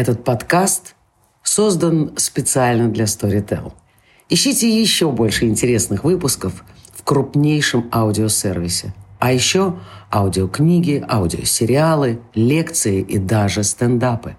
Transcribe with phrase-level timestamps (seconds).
[0.00, 0.94] Этот подкаст
[1.42, 3.74] создан специально для Storytel.
[4.30, 8.94] Ищите еще больше интересных выпусков в крупнейшем аудиосервисе.
[9.18, 9.76] А еще
[10.10, 14.36] аудиокниги, аудиосериалы, лекции и даже стендапы.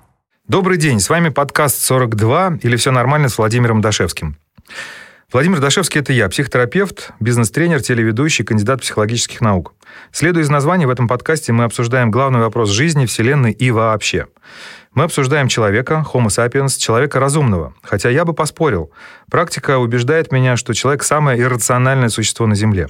[0.48, 4.38] Добрый день, с вами подкаст «42» или «Все нормально» с Владимиром Дашевским.
[5.32, 9.76] Владимир Дашевский– это я, психотерапевт, бизнес-тренер, телеведущий, кандидат психологических наук.
[10.12, 14.26] Следуя из названия, в этом подкасте мы обсуждаем главный вопрос жизни, Вселенной и вообще.
[14.94, 17.74] Мы обсуждаем человека, Homo sapiens, человека разумного.
[17.82, 18.92] Хотя я бы поспорил.
[19.30, 22.88] Практика убеждает меня, что человек– самое иррациональное существо на Земле.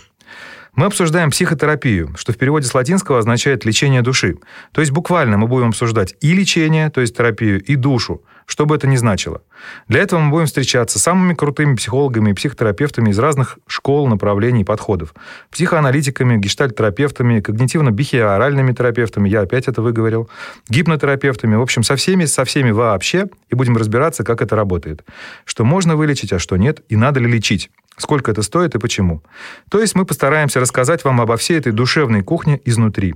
[0.73, 4.37] Мы обсуждаем психотерапию, что в переводе с латинского означает лечение души.
[4.71, 8.75] То есть буквально мы будем обсуждать и лечение, то есть терапию, и душу, что бы
[8.75, 9.41] это ни значило.
[9.87, 14.61] Для этого мы будем встречаться с самыми крутыми психологами и психотерапевтами из разных школ, направлений
[14.61, 15.13] и подходов.
[15.51, 20.29] Психоаналитиками, гештальт-терапевтами, когнитивно-бихеоральными терапевтами, я опять это выговорил,
[20.69, 25.05] гипнотерапевтами, в общем, со всеми, со всеми вообще, и будем разбираться, как это работает.
[25.45, 29.21] Что можно вылечить, а что нет, и надо ли лечить сколько это стоит и почему.
[29.69, 33.15] То есть мы постараемся рассказать вам обо всей этой душевной кухне изнутри.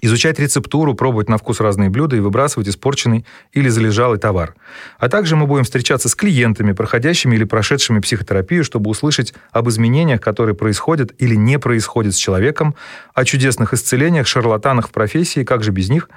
[0.00, 4.54] Изучать рецептуру, пробовать на вкус разные блюда и выбрасывать испорченный или залежалый товар.
[4.98, 10.20] А также мы будем встречаться с клиентами, проходящими или прошедшими психотерапию, чтобы услышать об изменениях,
[10.20, 12.74] которые происходят или не происходят с человеком,
[13.14, 16.08] о чудесных исцелениях, шарлатанах в профессии, как же без них,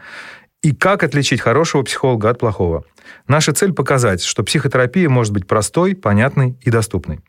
[0.61, 2.83] и как отличить хорошего психолога от плохого.
[3.27, 7.19] Наша цель показать, что психотерапия может быть простой, понятной и доступной.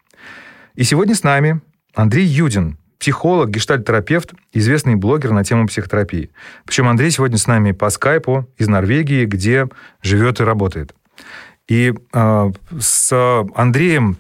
[0.75, 1.61] И сегодня с нами
[1.95, 6.31] Андрей Юдин, психолог, гештальт-терапевт, известный блогер на тему психотерапии.
[6.64, 9.67] Причем Андрей сегодня с нами по скайпу из Норвегии, где
[10.03, 10.95] живет и работает.
[11.67, 14.19] И э, с Андреем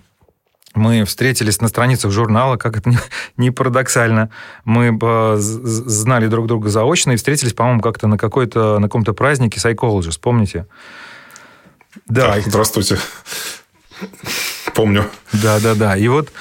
[0.74, 2.90] мы встретились на страницах журнала, как это
[3.36, 4.30] не, парадоксально.
[4.64, 9.60] Мы э, знали друг друга заочно и встретились, по-моему, как-то на какой-то на каком-то празднике
[9.60, 10.66] Psychologist, помните?
[12.08, 12.34] Да.
[12.34, 12.98] да здравствуйте.
[14.74, 15.04] Помню.
[15.32, 15.96] Да, да, да.
[15.96, 16.32] И вот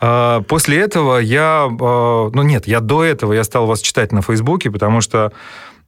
[0.00, 4.22] э, после этого я, э, ну нет, я до этого я стал вас читать на
[4.22, 5.32] Фейсбуке, потому что,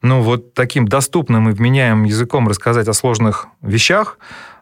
[0.02, 4.18] ну вот таким доступным и вменяемым языком рассказать о сложных вещах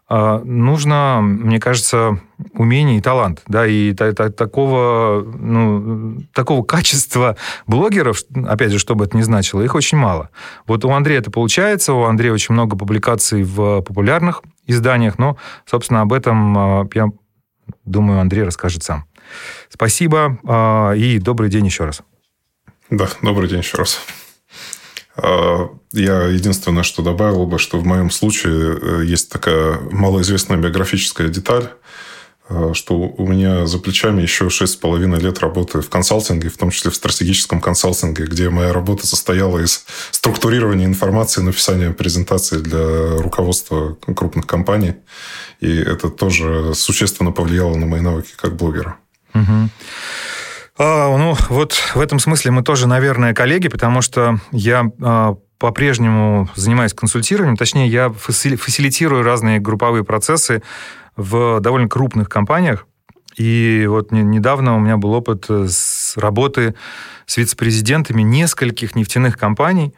[0.08, 2.20] э, нужно, мне кажется,
[2.54, 7.36] умение и талант, да, и та, та, такого, ну, такого качества
[7.66, 10.30] блогеров, опять же, что бы это ни значило, их очень мало.
[10.66, 15.36] Вот у Андрея это получается, у Андрея очень много публикаций в популярных изданиях, но,
[15.66, 17.08] собственно, об этом я
[17.84, 19.04] Думаю, Андрей расскажет сам.
[19.68, 22.02] Спасибо а, и добрый день еще раз.
[22.90, 24.00] Да, добрый день еще раз.
[25.16, 31.28] А, я единственное, что добавил бы, что в моем случае э, есть такая малоизвестная биографическая
[31.28, 31.70] деталь,
[32.48, 36.56] а, что у меня за плечами еще шесть с половиной лет работы в консалтинге, в
[36.56, 43.16] том числе в стратегическом консалтинге, где моя работа состояла из структурирования информации, написания презентаций для
[43.16, 44.94] руководства крупных компаний.
[45.60, 48.98] И это тоже существенно повлияло на мои навыки как блогера.
[49.42, 49.70] Угу.
[50.78, 56.48] А, ну, вот в этом смысле мы тоже, наверное, коллеги, потому что я а, по-прежнему
[56.54, 60.62] занимаюсь консультированием, точнее, я фасилитирую разные групповые процессы
[61.16, 62.86] в довольно крупных компаниях.
[63.36, 66.74] И вот недавно у меня был опыт с работы
[67.26, 69.94] с вице-президентами нескольких нефтяных компаний,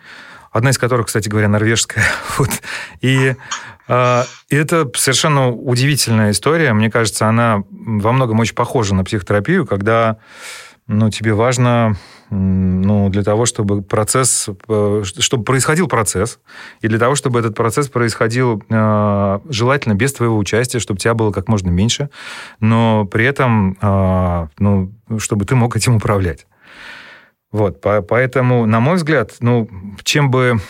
[0.50, 2.04] одна из которых, кстати говоря, норвежская.
[2.38, 2.50] Вот.
[3.00, 3.34] И
[3.90, 6.72] э, это совершенно удивительная история.
[6.72, 10.18] Мне кажется, она во многом очень похожа на психотерапию, когда
[10.86, 11.96] ну, тебе важно
[12.30, 16.38] ну, для того, чтобы процесс, э, чтобы происходил процесс,
[16.80, 21.32] и для того, чтобы этот процесс происходил э, желательно без твоего участия, чтобы тебя было
[21.32, 22.08] как можно меньше,
[22.60, 26.46] но при этом, э, ну, чтобы ты мог этим управлять.
[27.52, 29.68] Вот, по, поэтому, на мой взгляд, ну,
[30.04, 30.60] чем бы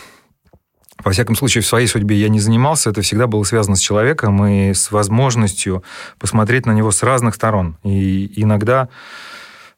[1.03, 4.45] во всяком случае, в своей судьбе я не занимался, это всегда было связано с человеком
[4.45, 5.83] и с возможностью
[6.19, 7.77] посмотреть на него с разных сторон.
[7.83, 8.89] И иногда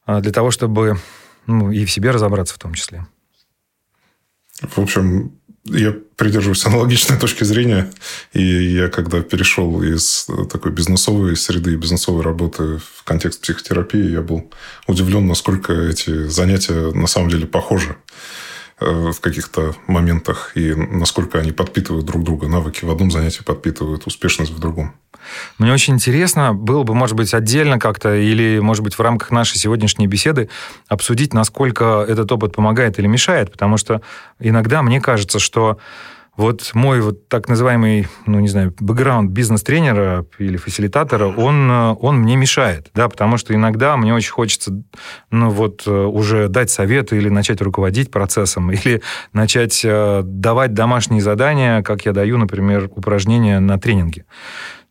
[0.08, 0.98] для того, чтобы
[1.48, 3.06] ну, и в себе разобраться в том числе.
[4.62, 5.34] В общем,
[5.66, 7.92] я придерживаюсь аналогичной точки зрения.
[8.34, 14.52] И я, когда перешел из такой бизнесовой среды, бизнесовой работы в контекст психотерапии, я был
[14.88, 17.96] удивлен, насколько эти занятия на самом деле похожи э,
[18.84, 22.48] в каких-то моментах и насколько они подпитывают друг друга.
[22.48, 24.94] Навыки в одном занятии подпитывают успешность в другом.
[25.58, 29.58] Мне очень интересно было бы, может быть, отдельно как-то или, может быть, в рамках нашей
[29.58, 30.50] сегодняшней беседы
[30.88, 34.02] обсудить, насколько этот опыт помогает или мешает, потому что
[34.40, 35.78] иногда мне кажется, что
[36.36, 42.36] вот мой вот так называемый, ну, не знаю, бэкграунд бизнес-тренера или фасилитатора, он, он мне
[42.36, 44.84] мешает, да, потому что иногда мне очень хочется,
[45.30, 49.02] ну, вот уже дать советы или начать руководить процессом, или
[49.32, 54.26] начать э, давать домашние задания, как я даю, например, упражнения на тренинге.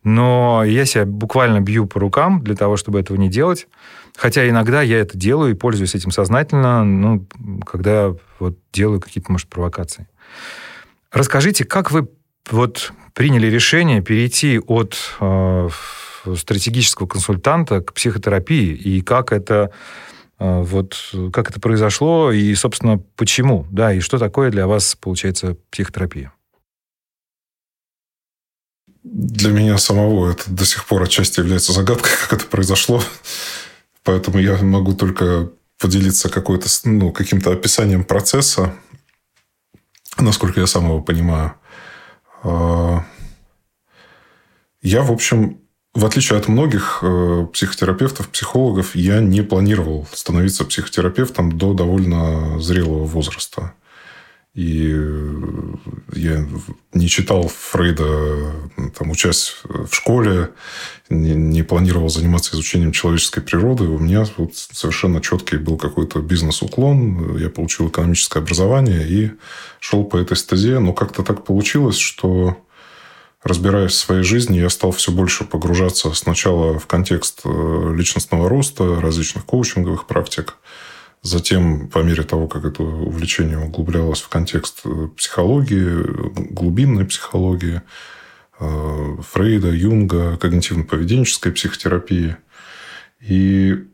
[0.03, 3.67] Но я себя буквально бью по рукам для того, чтобы этого не делать.
[4.17, 7.25] Хотя иногда я это делаю и пользуюсь этим сознательно, ну,
[7.65, 10.07] когда вот делаю какие-то, может, провокации.
[11.13, 12.09] Расскажите, как вы
[12.49, 15.69] вот приняли решение перейти от э,
[16.35, 19.69] стратегического консультанта к психотерапии и как это
[20.39, 20.97] э, вот
[21.31, 26.33] как это произошло и, собственно, почему, да, и что такое для вас получается психотерапия?
[29.03, 33.03] Для меня самого это до сих пор отчасти является загадкой, как это произошло.
[34.03, 38.73] Поэтому я могу только поделиться какой-то, ну, каким-то описанием процесса,
[40.19, 41.53] насколько я сам его понимаю.
[42.43, 43.03] А,
[44.81, 45.59] я, в общем,
[45.93, 53.05] в отличие от многих э, психотерапевтов, психологов, я не планировал становиться психотерапевтом до довольно зрелого
[53.05, 53.73] возраста.
[54.53, 55.75] И э,
[56.13, 56.45] я
[56.93, 58.51] не читал Фрейда,
[58.97, 60.51] там, учась в школе,
[61.09, 63.85] не, не планировал заниматься изучением человеческой природы.
[63.85, 67.35] У меня вот совершенно четкий был какой-то бизнес-уклон.
[67.37, 69.31] Я получил экономическое образование и
[69.79, 70.77] шел по этой стезе.
[70.77, 72.55] Но как-то так получилось, что
[73.41, 79.01] разбираясь в своей жизни, я стал все больше погружаться сначала в контекст э, личностного роста,
[79.01, 80.57] различных коучинговых практик–
[81.23, 86.03] Затем, по мере того, как это увлечение углублялось в контекст э, психологии,
[86.51, 87.81] глубинной психологии,
[88.59, 92.35] э, Фрейда, Юнга, когнитивно-поведенческой психотерапии.
[93.21, 93.85] И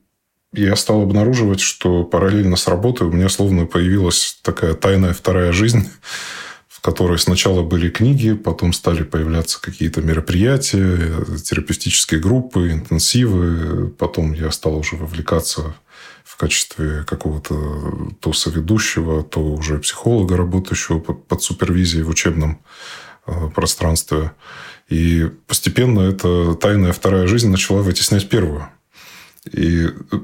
[0.54, 5.88] я стал обнаруживать, что параллельно с работой у меня словно появилась такая тайная вторая жизнь,
[6.68, 13.92] в которой сначала были книги, потом стали появляться какие-то мероприятия, терапевтические группы, интенсивы.
[13.92, 15.76] Потом я стал уже вовлекаться в
[16.40, 22.62] качестве какого-то то соведущего, то уже психолога, работающего под супервизией в учебном
[23.28, 24.32] э, пространстве.
[24.88, 28.70] И постепенно эта тайная вторая жизнь начала вытеснять первую.
[29.52, 30.18] И э,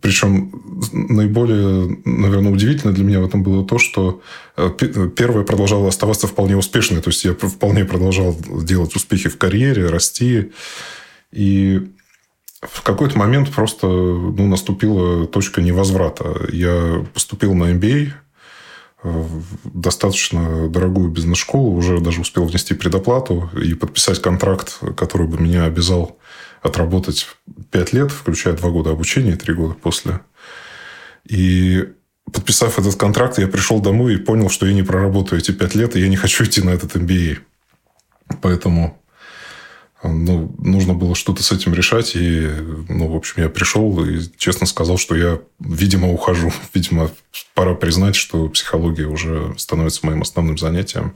[0.00, 0.52] причем
[0.92, 4.22] наиболее, наверное, удивительно для меня в этом было то, что
[4.56, 4.70] э,
[5.16, 7.02] первая продолжала оставаться вполне успешной.
[7.02, 10.52] То есть я вполне продолжал делать успехи в карьере, расти.
[11.32, 11.90] И
[12.62, 16.46] в какой-то момент просто ну, наступила точка невозврата.
[16.52, 18.12] Я поступил на MBA
[19.02, 25.64] в достаточно дорогую бизнес-школу, уже даже успел внести предоплату и подписать контракт, который бы меня
[25.64, 26.18] обязал
[26.60, 27.28] отработать
[27.70, 30.20] 5 лет, включая 2 года обучения и 3 года после.
[31.24, 31.88] И
[32.30, 35.96] подписав этот контракт, я пришел домой и понял, что я не проработаю эти 5 лет,
[35.96, 37.38] и я не хочу идти на этот MBA.
[38.42, 38.99] Поэтому
[40.02, 42.12] ну, нужно было что-то с этим решать.
[42.14, 42.48] И,
[42.88, 46.52] ну, в общем, я пришел и честно сказал, что я, видимо, ухожу.
[46.74, 47.10] Видимо,
[47.54, 51.14] пора признать, что психология уже становится моим основным занятием.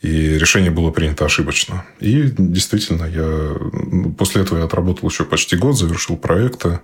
[0.00, 1.84] И решение было принято ошибочно.
[2.00, 6.80] И действительно, я после этого я отработал еще почти год, завершил проекты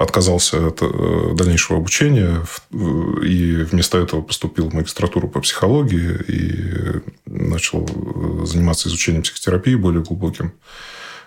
[0.00, 2.42] отказался от э, дальнейшего обучения
[2.72, 10.02] и вместо этого поступил в магистратуру по психологии и начал э, заниматься изучением психотерапии более
[10.02, 10.54] глубоким.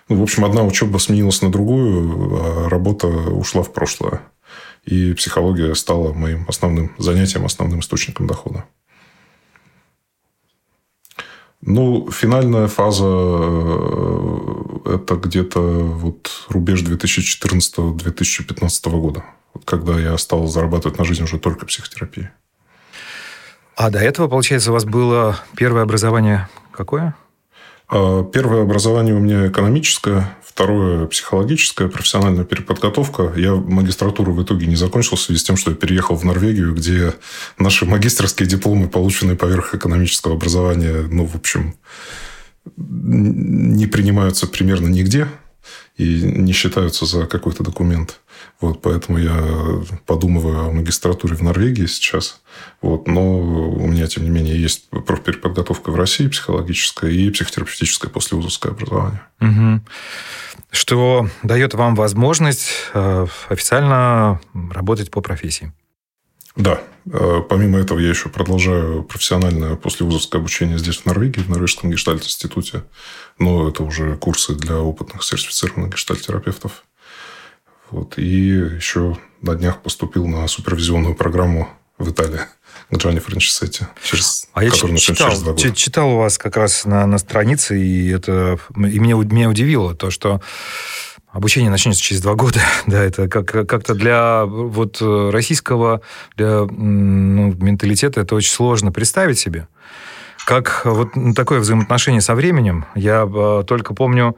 [0.08, 4.22] Ну, в общем, одна учеба сменилась на другую, а работа ушла в прошлое.
[4.84, 8.64] И психология стала моим основным занятием, основным источником дохода.
[11.60, 14.50] Ну, финальная фаза э,–
[14.84, 19.24] это где-то вот рубеж 2014-2015 года,
[19.64, 22.28] когда я стал зарабатывать на жизнь уже только психотерапией.
[23.76, 27.16] А до этого, получается, у вас было первое образование какое?
[27.88, 33.32] А, первое образование у меня экономическое, второе психологическое, профессиональная переподготовка.
[33.36, 36.74] Я магистратуру в итоге не закончил в связи с тем, что я переехал в Норвегию,
[36.74, 37.14] где
[37.58, 41.74] наши магистрские дипломы, полученные поверх экономического образования, ну, в общем,
[42.76, 45.28] не принимаются примерно нигде
[45.96, 48.20] и не считаются за какой-то документ.
[48.60, 49.36] Вот, поэтому я
[50.06, 52.40] подумываю о магистратуре в Норвегии сейчас.
[52.82, 58.72] Вот, но у меня, тем не менее, есть профпереподготовка в России психологическая и психотерапевтическое послевузовское
[58.72, 59.22] образование.
[59.40, 59.84] Угу.
[60.70, 65.72] Что дает вам возможность э, официально работать по профессии?
[66.56, 66.80] Да.
[67.06, 72.84] Э, помимо этого, я еще продолжаю профессиональное послевузовское обучение здесь, в Норвегии, в Норвежском гештальт-институте.
[73.38, 76.84] Но это уже курсы для опытных сертифицированных гештальт-терапевтов.
[77.90, 78.18] Вот.
[78.18, 81.68] И еще на днях поступил на супервизионную программу
[81.98, 82.40] в Италии.
[82.90, 85.72] к Джанни Франчесетти, через, а я читал, через два года.
[85.72, 90.10] читал у вас как раз на, на странице, и это и меня, меня удивило то,
[90.10, 90.40] что
[91.34, 92.60] обучение начнется через два года.
[92.86, 96.00] да, это как, как-то для вот российского
[96.36, 99.68] для, ну, менталитета это очень сложно представить себе.
[100.46, 102.84] Как вот такое взаимоотношение со временем.
[102.94, 104.36] Я э, только помню,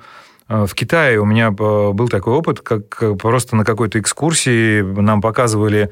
[0.48, 5.20] э, в Китае у меня э, был такой опыт, как просто на какой-то экскурсии нам
[5.20, 5.90] показывали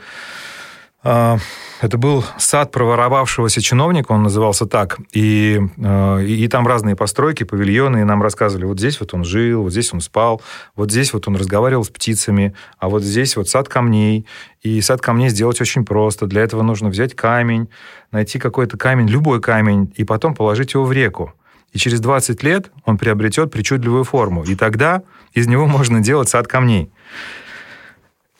[1.04, 4.98] это был сад проворовавшегося чиновника, он назывался так.
[5.12, 9.22] И, э, и, и там разные постройки, павильоны, и нам рассказывали, вот здесь вот он
[9.22, 10.40] жил, вот здесь он спал,
[10.76, 14.26] вот здесь вот он разговаривал с птицами, а вот здесь вот сад камней.
[14.62, 16.26] И сад камней сделать очень просто.
[16.26, 17.68] Для этого нужно взять камень,
[18.10, 21.34] найти какой-то камень, любой камень, и потом положить его в реку.
[21.74, 24.42] И через 20 лет он приобретет причудливую форму.
[24.44, 25.02] И тогда
[25.34, 26.90] из него можно делать сад камней.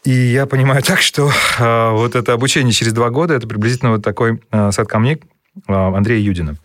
[0.04, 4.04] И я понимаю так, что э, вот это обучение через два года, это приблизительно вот
[4.04, 5.22] такой э, сад камней
[5.66, 6.58] э, Андрея Юдина.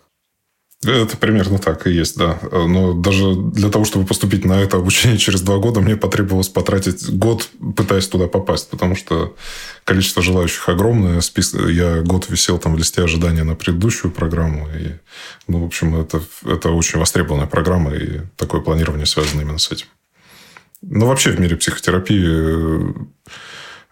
[0.85, 2.39] Это примерно так и есть, да.
[2.51, 7.09] Но даже для того, чтобы поступить на это обучение через два года, мне потребовалось потратить
[7.09, 9.35] год, пытаясь туда попасть, потому что
[9.83, 11.19] количество желающих огромное.
[11.19, 11.53] Спис...
[11.53, 14.69] Я год висел там в листе ожидания на предыдущую программу.
[14.69, 14.93] И,
[15.49, 19.87] ну, в общем, это, это очень востребованная программа, и такое планирование связано именно с этим.
[20.81, 22.93] Ну, вообще в мире психотерапии э,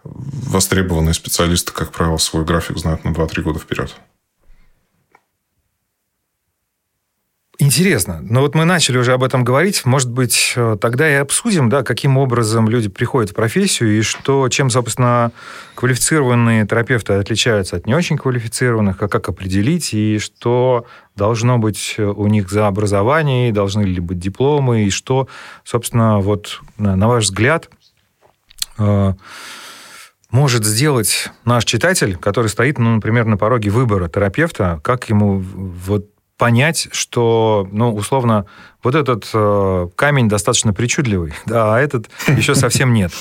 [0.04, 3.94] востребованные специалисты, как правило, свой график знают на 2-3 года вперед.
[7.60, 8.20] Интересно.
[8.22, 9.84] Но вот мы начали уже об этом говорить.
[9.84, 14.48] Может быть, э, тогда и обсудим, да, каким образом люди приходят в профессию и что,
[14.48, 15.32] чем, собственно,
[15.74, 20.86] квалифицированные терапевты отличаются от не очень квалифицированных, а как определить, и что
[21.16, 25.26] должно быть у них за образование, должны ли быть дипломы, и что,
[25.64, 27.70] собственно, вот на ваш взгляд,
[28.78, 29.14] э,
[30.30, 36.06] может сделать наш читатель, который стоит, ну, например, на пороге выбора терапевта, как ему вот
[36.38, 38.46] понять, что, ну, условно,
[38.82, 43.12] вот этот э, камень достаточно причудливый, да, а этот еще совсем нет.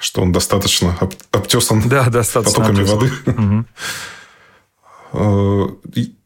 [0.00, 0.98] Что он достаточно
[1.30, 3.12] обтесан да, достаточно потоками воды.
[5.14, 5.66] Э,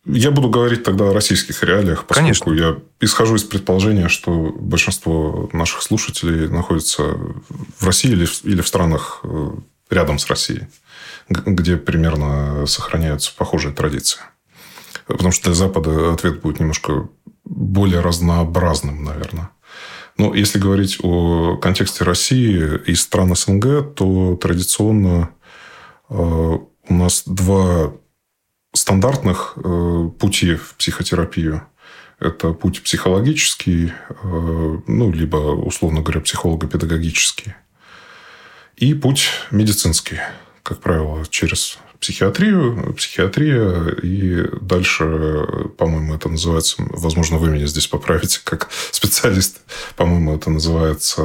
[0.05, 2.53] я буду говорить тогда о российских реалиях, поскольку Конечно.
[2.53, 8.69] я исхожу из предположения, что большинство наших слушателей находится в России или в, или в
[8.69, 9.51] странах э,
[9.91, 10.69] рядом с Россией,
[11.29, 14.21] где примерно сохраняются похожие традиции.
[15.07, 17.09] Потому что для Запада ответ будет немножко
[17.45, 19.51] более разнообразным, наверное.
[20.19, 25.31] Но если говорить о контексте России и стран СНГ, то традиционно
[26.09, 27.93] э, у нас два
[28.73, 31.63] стандартных э, пути в психотерапию.
[32.19, 37.55] Это путь психологический, э, ну, либо, условно говоря, психолого-педагогический.
[38.77, 40.19] И путь медицинский,
[40.63, 45.05] как правило, через психиатрию, психиатрия, и дальше,
[45.77, 49.61] по-моему, это называется, возможно, вы меня здесь поправите как специалист,
[49.97, 51.23] по-моему, это называется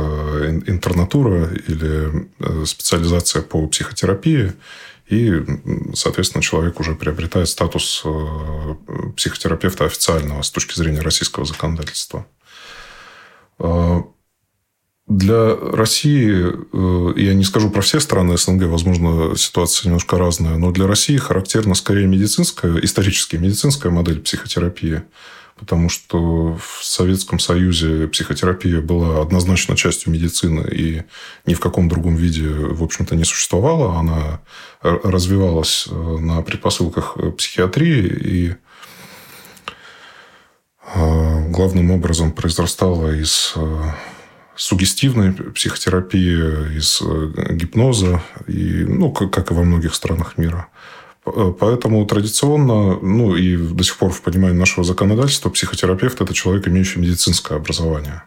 [0.65, 4.53] интернатура или э, специализация по психотерапии,
[5.07, 5.43] и,
[5.93, 8.75] соответственно, человек уже приобретает статус э,
[9.15, 12.25] психотерапевта официального с точки зрения российского законодательства.
[15.07, 20.57] Э, для России, э, я не скажу про все страны СНГ, возможно, ситуация немножко разная,
[20.57, 25.03] но для России характерна скорее медицинская, исторически медицинская модель психотерапии,
[25.57, 31.03] потому что в Советском Союзе психотерапия была однозначно частью медицины и
[31.45, 33.99] ни в каком другом виде, в общем-то, не существовала.
[33.99, 34.41] Она
[34.81, 38.55] развивалась э, на предпосылках психиатрии и
[40.95, 43.55] э, главным образом произрастала из
[44.55, 50.67] сугестивной психотерапии, из э, гипноза, и, ну, как, как и во многих странах мира.
[51.23, 56.99] Поэтому традиционно, ну и до сих пор в понимании нашего законодательства, психотерапевт– это человек, имеющий
[56.99, 58.23] медицинское образование.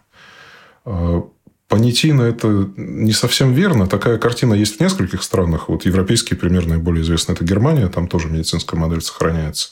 [1.66, 3.88] Понятийно это не совсем верно.
[3.88, 5.68] Такая картина есть в нескольких странах.
[5.68, 7.88] Вот европейский пример наиболее известный– это Германия.
[7.88, 9.70] Там тоже медицинская модель сохраняется.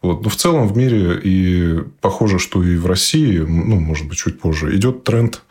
[0.00, 0.22] Вот.
[0.22, 4.40] Но в целом в мире и похоже, что и в России, ну, может быть, чуть
[4.40, 5.42] позже, идет тренд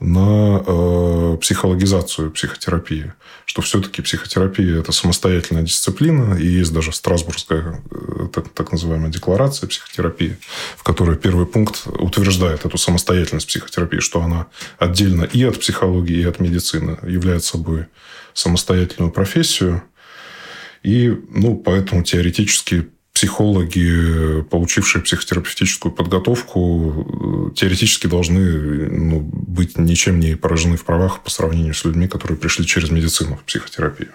[0.00, 3.12] на э, психологизацию психотерапии.
[3.44, 9.68] Что все-таки психотерапия– это самостоятельная дисциплина, и есть даже Страсбургская э, так, так называемая декларация
[9.68, 10.38] психотерапии,
[10.76, 14.46] в которой первый пункт утверждает эту самостоятельность психотерапии, что она
[14.78, 17.86] отдельно и от психологии, и от медицины является собой
[18.32, 19.82] самостоятельную профессию.
[20.82, 22.88] И ну, поэтому теоретически
[23.20, 28.40] психологи, получившие психотерапевтическую подготовку, теоретически должны
[28.88, 33.36] ну, быть ничем не поражены в правах по сравнению с людьми, которые пришли через медицину
[33.36, 34.12] в психотерапию.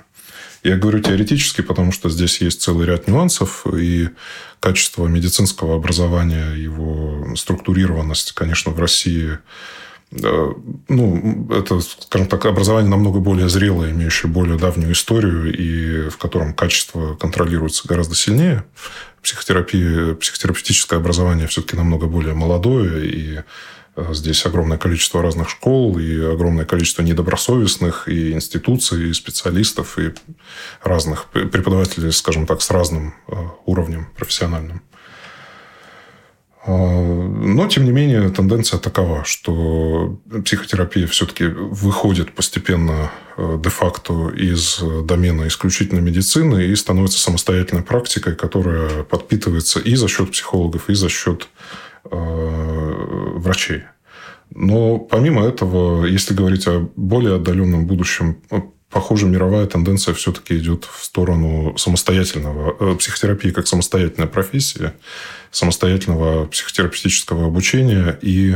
[0.64, 4.10] Я говорю теоретически, потому что здесь есть целый ряд нюансов, и
[4.60, 9.38] качество медицинского образования, его структурированность, конечно, в России
[10.12, 16.54] ну, это, скажем так, образование намного более зрелое, имеющее более давнюю историю, и в котором
[16.54, 18.64] качество контролируется гораздо сильнее.
[19.22, 23.40] Психотерапия, психотерапевтическое образование все-таки намного более молодое, и
[23.96, 30.14] э, здесь огромное количество разных школ, и огромное количество недобросовестных, и институций, и специалистов, и
[30.84, 33.36] разных преподавателей, скажем так, с разным э,
[33.66, 34.82] уровнем профессиональным.
[36.68, 44.82] А, но, тем не менее, тенденция такова, что психотерапия все-таки выходит постепенно э, де-факто из
[45.04, 51.08] домена исключительной медицины и становится самостоятельной практикой, которая подпитывается и за счет психологов, и за
[51.08, 51.50] счет
[52.06, 53.84] э, врачей.
[54.50, 58.38] Но помимо этого, если говорить о более отдаленном будущем,
[58.96, 64.94] похоже, мировая тенденция все-таки идет в сторону самостоятельного э, психотерапии как самостоятельная профессия,
[65.52, 68.56] самостоятельного психотерапевтического обучения и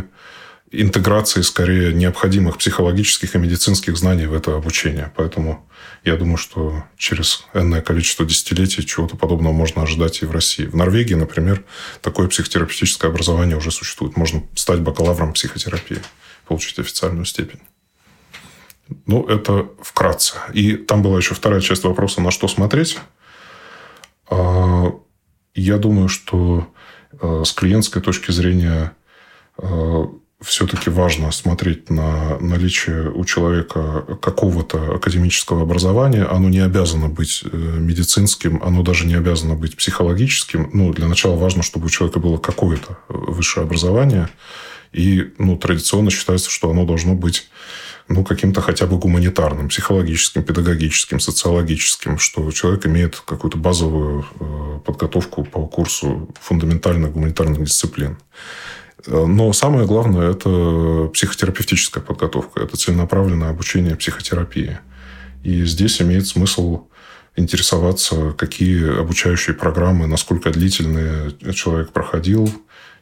[0.71, 5.11] интеграции скорее необходимых психологических и медицинских знаний в это обучение.
[5.17, 5.69] Поэтому
[6.05, 10.67] я думаю, что через энное количество десятилетий чего-то подобного можно ожидать и в России.
[10.67, 11.65] В Норвегии, например,
[12.01, 14.15] такое психотерапевтическое образование уже существует.
[14.15, 15.99] Можно стать бакалавром психотерапии,
[16.47, 17.59] получить официальную степень.
[19.05, 20.35] Ну, это вкратце.
[20.53, 22.97] И там была еще вторая часть вопроса, на что смотреть.
[24.29, 24.91] А,
[25.53, 26.67] я думаю, что
[27.21, 28.93] а, с клиентской точки зрения
[29.57, 30.09] а,
[30.41, 36.23] все-таки важно смотреть на наличие у человека какого-то академического образования.
[36.23, 40.69] Оно не обязано быть э, медицинским, оно даже не обязано быть психологическим.
[40.73, 44.29] Ну, для начала важно, чтобы у человека было какое-то высшее образование.
[44.93, 47.49] И ну, традиционно считается, что оно должно быть
[48.09, 55.43] ну, каким-то хотя бы гуманитарным, психологическим, педагогическим, социологическим, что человек имеет какую-то базовую э, подготовку
[55.43, 58.17] по курсу фундаментальных гуманитарных дисциплин.
[59.05, 64.79] Э, но самое главное– это психотерапевтическая подготовка, это целенаправленное обучение психотерапии.
[65.43, 66.87] И здесь имеет смысл
[67.35, 72.51] интересоваться, какие обучающие программы, насколько длительные человек проходил.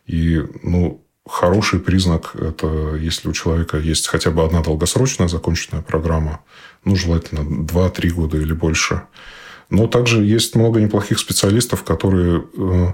[0.06, 6.42] И ну, Хороший признак– это если у человека есть хотя бы одна долгосрочная законченная программа,
[6.84, 9.04] ну, желательно 2-3 года или больше.
[9.70, 12.94] Но также есть много неплохих специалистов, которые э,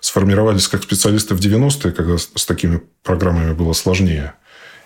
[0.00, 4.34] сформировались как специалисты в 90-е, когда с такими программами было сложнее.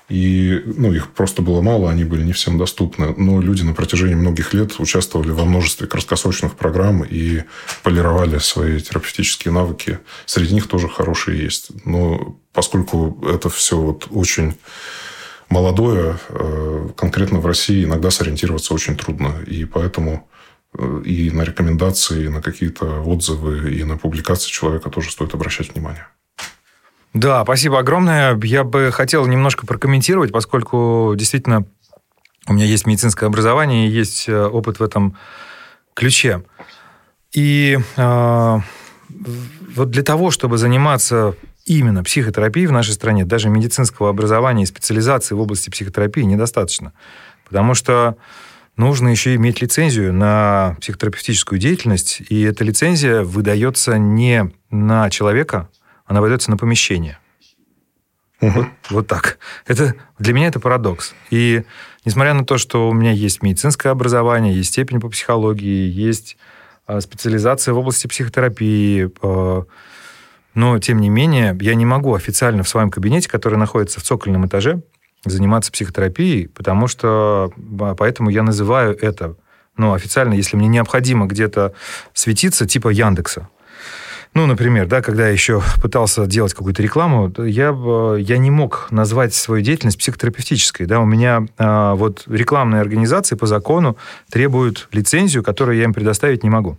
[0.09, 3.15] И ну, их просто было мало, они были не всем доступны.
[3.17, 7.43] Но люди на протяжении многих лет участвовали во множестве краткосрочных программ и
[7.83, 9.99] полировали свои терапевтические навыки.
[10.25, 11.71] Среди них тоже хорошие есть.
[11.85, 14.55] Но поскольку это все вот очень
[15.51, 19.43] молодое, э, конкретно в России иногда сориентироваться очень трудно.
[19.47, 20.27] И поэтому
[20.77, 25.75] э, и на рекомендации, и на какие-то отзывы, и на публикации человека тоже стоит обращать
[25.75, 26.07] внимание.
[27.13, 28.39] Да, спасибо огромное.
[28.43, 31.67] Я бы хотел немножко прокомментировать, поскольку действительно
[32.49, 35.17] у меня есть медицинское образование и есть э, опыт в этом
[35.95, 36.43] ключе.
[37.33, 38.59] И э,
[39.75, 41.35] вот для того, чтобы заниматься
[41.67, 46.93] именно психотерапией в нашей стране, даже медицинского образования и специализации в области психотерапии недостаточно.
[47.45, 48.17] Потому что
[48.77, 55.69] нужно еще иметь лицензию на психотерапевтическую деятельность, и эта лицензия выдается не на человека,
[56.07, 57.19] она выдается на помещение.
[58.41, 58.51] Угу.
[58.51, 59.39] Вот, вот так.
[59.67, 61.15] Это, для меня это парадокс.
[61.31, 61.65] И
[62.05, 66.37] несмотря на то, что у меня есть медицинское образование, есть степень по психологии, есть
[66.87, 69.65] а, специализация в области психотерапии, а,
[70.57, 74.47] но, тем не менее, я не могу официально в своем кабинете, который находится в цокольном
[74.47, 74.81] этаже,
[75.27, 79.37] заниматься психотерапией, потому что а, поэтому я называю это,
[79.77, 81.75] ну, официально, если мне необходимо где-то
[82.15, 83.51] светиться, типа Яндекса.
[84.33, 87.77] Ну, например, да, когда я еще пытался делать какую-то рекламу, я,
[88.19, 90.87] я не мог назвать свою деятельность психотерапевтической.
[90.87, 93.99] Да, у меня а, вот рекламные организации по закону
[94.31, 96.79] требуют лицензию, которую я им предоставить не могу.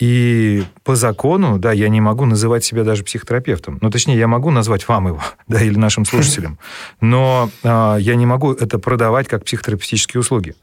[0.00, 3.78] И по закону, да, я не могу называть себя даже психотерапевтом.
[3.82, 6.58] Ну, точнее, я могу назвать вам его, да, или нашим слушателям.
[7.02, 10.54] Но а, я не могу это продавать как психотерапевтические услуги.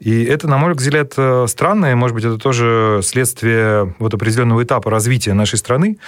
[0.00, 4.64] И это, на мой взгляд, э, странно, и, может быть, это тоже следствие вот определенного
[4.64, 5.98] этапа развития нашей страны.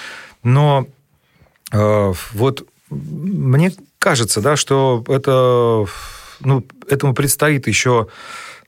[0.42, 0.88] Но
[1.72, 5.86] э, вот мне кажется, да, что это,
[6.40, 8.08] ну, этому предстоит еще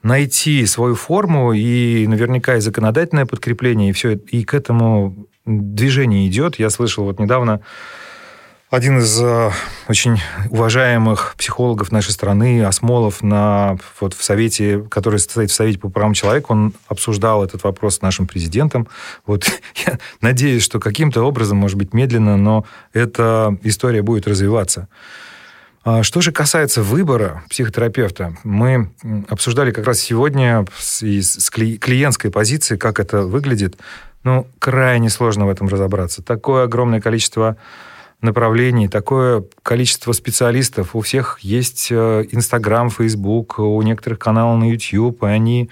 [0.03, 6.59] найти свою форму, и наверняка и законодательное подкрепление, и все, и к этому движение идет.
[6.59, 7.61] Я слышал вот недавно
[8.71, 9.51] один из э,
[9.89, 10.19] очень
[10.51, 16.13] уважаемых психологов нашей страны, Осмолов, на, вот в Совете, который стоит в Совете по правам
[16.13, 18.87] человека, он обсуждал этот вопрос с нашим президентом.
[19.25, 19.47] Вот
[19.87, 24.89] я надеюсь, что каким-то образом, может быть, медленно, но эта история будет развиваться.
[25.91, 28.91] А что же касается выбора психотерапевта, мы
[29.27, 31.01] обсуждали как раз сегодня с,
[31.51, 33.79] клиентской позиции, как это выглядит.
[34.23, 36.23] Ну, крайне сложно в этом разобраться.
[36.23, 37.57] Такое огромное количество
[38.21, 40.95] направлений, такое количество специалистов.
[40.95, 45.71] У всех есть э, Инстаграм, Фейсбук, у некоторых каналов на YouTube, и они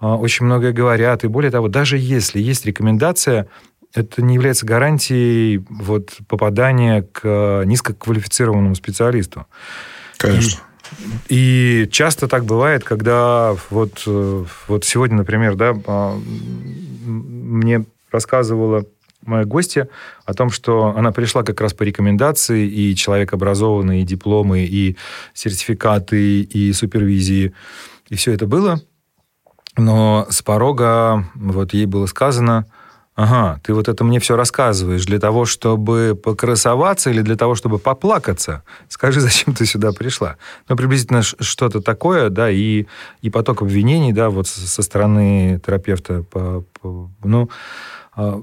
[0.00, 1.22] э, очень многое говорят.
[1.22, 3.46] И более того, даже если есть рекомендация,
[3.94, 9.46] это не является гарантией вот, попадания к низкоквалифицированному специалисту.
[10.16, 10.60] Конечно.
[11.28, 16.18] И, и часто так бывает, когда вот, вот сегодня, например, да, а,
[17.04, 18.84] мне рассказывала
[19.24, 19.88] моя гостья
[20.24, 24.96] о том, что она пришла как раз по рекомендации, и человек образованный, и дипломы, и
[25.32, 27.52] сертификаты, и супервизии,
[28.08, 28.80] и все это было.
[29.76, 32.66] Но с порога вот ей было сказано,
[33.14, 37.78] ага, ты вот это мне все рассказываешь для того, чтобы покрасоваться или для того, чтобы
[37.78, 38.62] поплакаться?
[38.88, 40.36] Скажи, зачем ты сюда пришла?
[40.68, 42.86] Ну, приблизительно что-то такое, да, и,
[43.20, 46.22] и поток обвинений, да, вот со стороны терапевта.
[46.22, 47.50] По, по, ну,
[48.14, 48.42] а,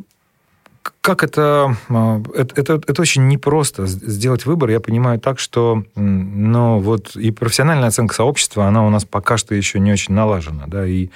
[1.02, 4.70] как это, а, это, это, это очень непросто сделать выбор.
[4.70, 9.56] Я понимаю так, что ну, вот и профессиональная оценка сообщества, она у нас пока что
[9.56, 10.66] еще не очень налажена.
[10.68, 11.10] Да, и,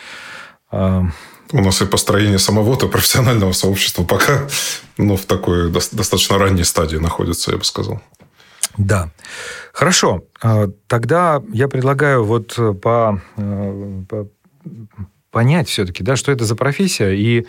[0.71, 1.03] э...
[1.51, 4.47] У нас и построение самого-то профессионального сообщества пока
[4.97, 8.01] ну, в такой достаточно ранней стадии находится, я бы сказал.
[8.77, 9.11] Да.
[9.71, 10.23] Хорошо.
[10.41, 14.27] А, тогда я предлагаю вот по, э, по
[15.31, 17.45] понять все-таки, да, что это за профессия, и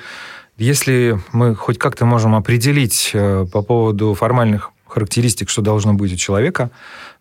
[0.57, 6.17] если мы хоть как-то можем определить э, по поводу формальных характеристик, что должно быть у
[6.17, 6.71] человека,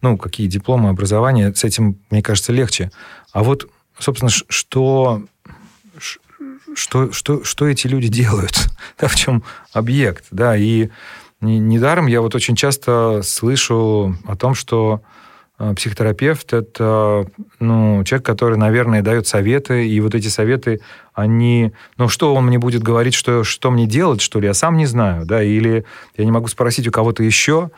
[0.01, 2.91] ну, какие дипломы, образование, с этим, мне кажется, легче.
[3.31, 5.23] А вот, собственно, что,
[6.75, 10.89] что, что, что эти люди делают, да, в чем объект, да, и
[11.41, 15.01] недаром я вот очень часто слышу о том, что
[15.59, 17.27] а, психотерапевт– это
[17.59, 20.81] ну, человек, который, наверное, дает советы, и вот эти советы,
[21.13, 21.73] они...
[21.97, 24.85] Ну, что он мне будет говорить, что, что мне делать, что ли, я сам не
[24.85, 25.85] знаю, да, или
[26.17, 27.69] я не могу спросить у кого-то еще.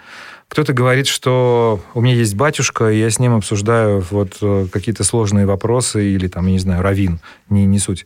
[0.47, 5.03] Кто-то говорит, что у меня есть батюшка, и я с ним обсуждаю вот э, какие-то
[5.03, 8.05] сложные вопросы, или там, я не знаю, равин, не, не суть.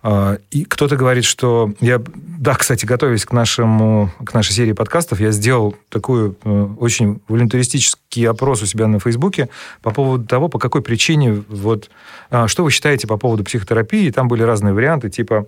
[0.00, 5.20] А, и кто-то говорит, что я, да, кстати, готовясь к нашему, к нашей серии подкастов,
[5.20, 9.48] я сделал такой э, очень волюнтаристический опрос у себя на Фейсбуке
[9.82, 11.90] по поводу того, по какой причине, вот,
[12.30, 14.10] а, что вы считаете по поводу психотерапии.
[14.10, 15.46] Там были разные варианты, типа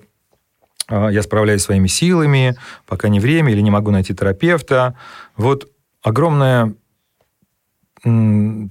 [0.89, 4.97] а, я справляюсь своими силами, пока не время, или не могу найти терапевта.
[5.37, 5.71] Вот
[6.03, 6.75] огромная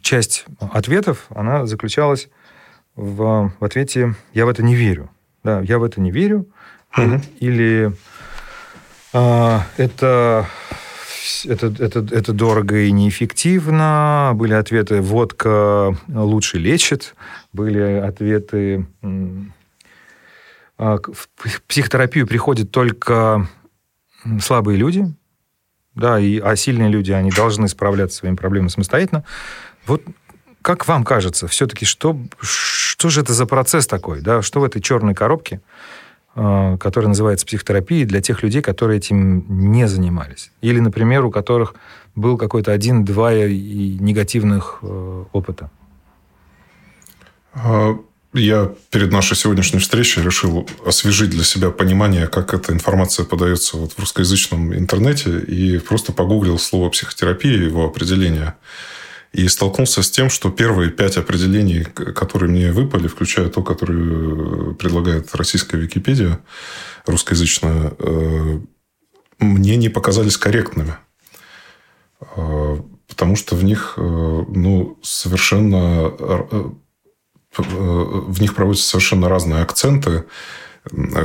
[0.02, 2.30] часть ответов, она заключалась
[2.96, 5.12] в, в ответе «я в это не верю».
[5.43, 6.47] Да, я в это не верю.
[6.97, 7.21] Угу.
[7.39, 7.91] Или
[9.13, 10.47] а, это,
[11.45, 14.32] это, это, это дорого и неэффективно.
[14.36, 17.15] Были ответы «водка лучше лечит».
[17.54, 18.86] Были ответы
[20.78, 23.47] а, в психотерапию приходят только
[24.41, 25.06] слабые люди,
[25.93, 29.25] да, и, а сильные люди, они должны справляться своими проблемами самостоятельно.
[29.86, 30.04] Вот
[30.62, 34.22] как вам кажется, все-таки что, что же это за процесс такой?
[34.22, 34.41] Да?
[34.41, 35.62] Что в этой черной коробке,
[36.36, 40.52] э, которая называется психотерапией, для тех людей, которые этим не занимались?
[40.62, 41.76] Или, например, у которых
[42.15, 45.72] был какой-то один-два негативных э, опыта?
[47.54, 47.98] А,
[48.34, 53.93] я перед нашей сегодняшней встречей решил освежить для себя понимание, как эта информация подается вот
[53.93, 58.56] в русскоязычном интернете, и просто погуглил слово психотерапия и его определение–
[59.32, 65.34] и столкнулся с тем, что первые пять определений, которые мне выпали, включая то, которое предлагает
[65.36, 66.39] российская Википедия,
[67.06, 68.60] русскоязычная, э,
[69.39, 70.98] мне не показались корректными.
[72.36, 76.12] Э, потому что в них э, ну, совершенно
[77.58, 80.26] в них проводятся совершенно разные акценты,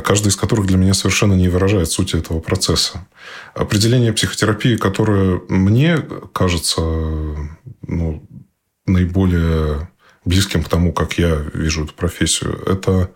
[0.04, 3.06] каждый из которых для меня совершенно не выражает сути этого процесса.
[3.54, 5.98] Определение психотерапии, которое мне
[6.32, 6.80] кажется
[7.86, 8.26] ну,
[8.86, 9.88] наиболее
[10.24, 13.10] близким к тому, как я вижу эту профессию, это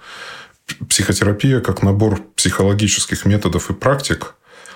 [0.88, 4.34] психотерапия как набор психологических методов и практик,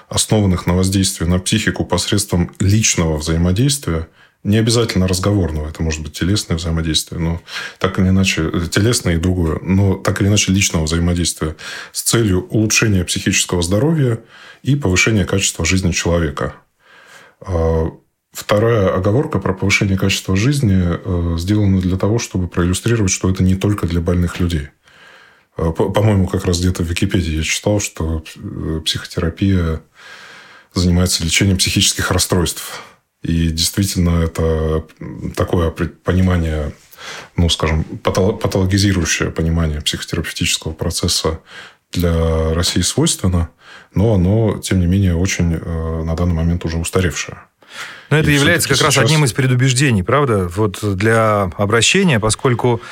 [0.09, 4.09] основанных на воздействии на психику посредством личного взаимодействия–
[4.45, 7.41] не обязательно разговорного, это может быть телесное взаимодействие, но
[7.79, 11.55] так или иначе, телесное и другое, но так или иначе личного взаимодействия
[11.93, 14.21] с целью улучшения психического здоровья
[14.63, 16.57] и повышения качества жизни человека.
[18.33, 23.57] Вторая оговорка про повышение качества жизни э, сделана для того, чтобы проиллюстрировать, что это не
[23.57, 24.69] только для больных людей.
[25.59, 28.25] Э, по-моему, как раз где-то в Википедии я читал, что
[28.85, 29.83] психотерапия
[30.73, 32.83] занимается лечением психических расстройств.
[33.23, 34.87] И действительно, это
[35.37, 36.73] такое понимание,
[37.37, 41.41] ну, скажем, патологизирующее понимание психотерапевтического процесса
[41.93, 43.51] для России свойственно,
[43.95, 47.39] но оно, тем не менее, очень э, на данный момент уже устаревшее.
[48.13, 48.97] Но это является как сейчас...
[48.97, 52.83] раз одним из предубеждений, правда, вот для обращения, поскольку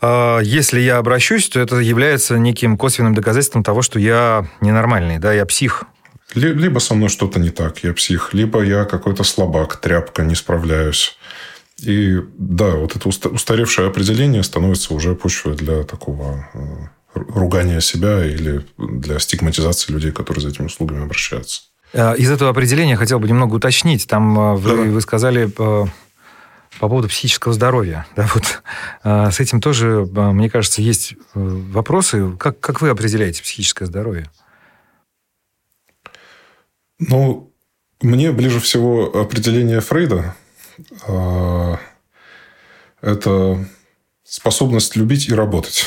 [0.00, 5.32] э, если я обращусь, то это является неким косвенным доказательством того, что я ненормальный, да,
[5.32, 5.84] я псих.
[6.34, 11.18] Либо со мной что-то не так, я псих, либо я какой-то слабак, тряпка, не справляюсь.
[11.80, 16.60] И да, вот это устаревшее определение становится уже почвой для такого э,
[17.14, 21.62] ругания себя или для стигматизации людей, которые за этими услугами обращаются.
[21.94, 24.06] Э, из этого определения хотел бы немного уточнить.
[24.06, 25.88] Там э, вы, вы сказали по,
[26.80, 28.06] по поводу психического здоровья.
[28.16, 28.62] Да, вот,
[29.32, 32.36] с этим тоже, мне кажется, есть вопросы.
[32.38, 34.28] Как, как вы определяете психическое здоровье?
[36.98, 37.52] Ну,
[38.02, 40.34] мне ближе всего определение Фрейда.
[43.00, 43.64] Это
[44.24, 45.84] способность любить и работать.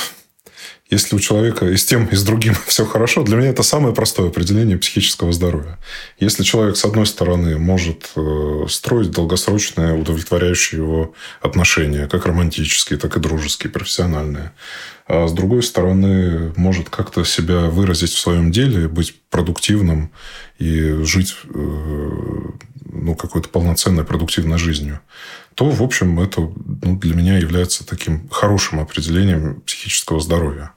[0.89, 3.93] Если у человека и с тем, и с другим все хорошо, для меня это самое
[3.93, 5.77] простое определение психического здоровья.
[6.19, 13.17] Если человек, с одной стороны, может э, строить долгосрочные, удовлетворяющие его отношения, как романтические, так
[13.17, 14.53] и дружеские, профессиональные,
[15.07, 20.11] а с другой стороны, может как-то себя выразить в своем деле, быть продуктивным
[20.57, 22.09] и жить э,
[22.85, 24.99] ну, какой-то полноценной, продуктивной жизнью,
[25.55, 30.71] то, в общем, это ну, для меня является таким хорошим определением психического здоровья.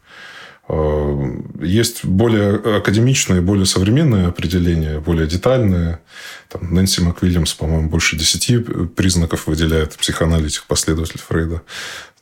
[0.72, 6.00] Э, есть более академичные, более современные определения, более детальные.
[6.48, 11.62] Там, Нэнси МакВильямс, по-моему, больше десяти признаков выделяет психоаналитик, последователь Фрейда.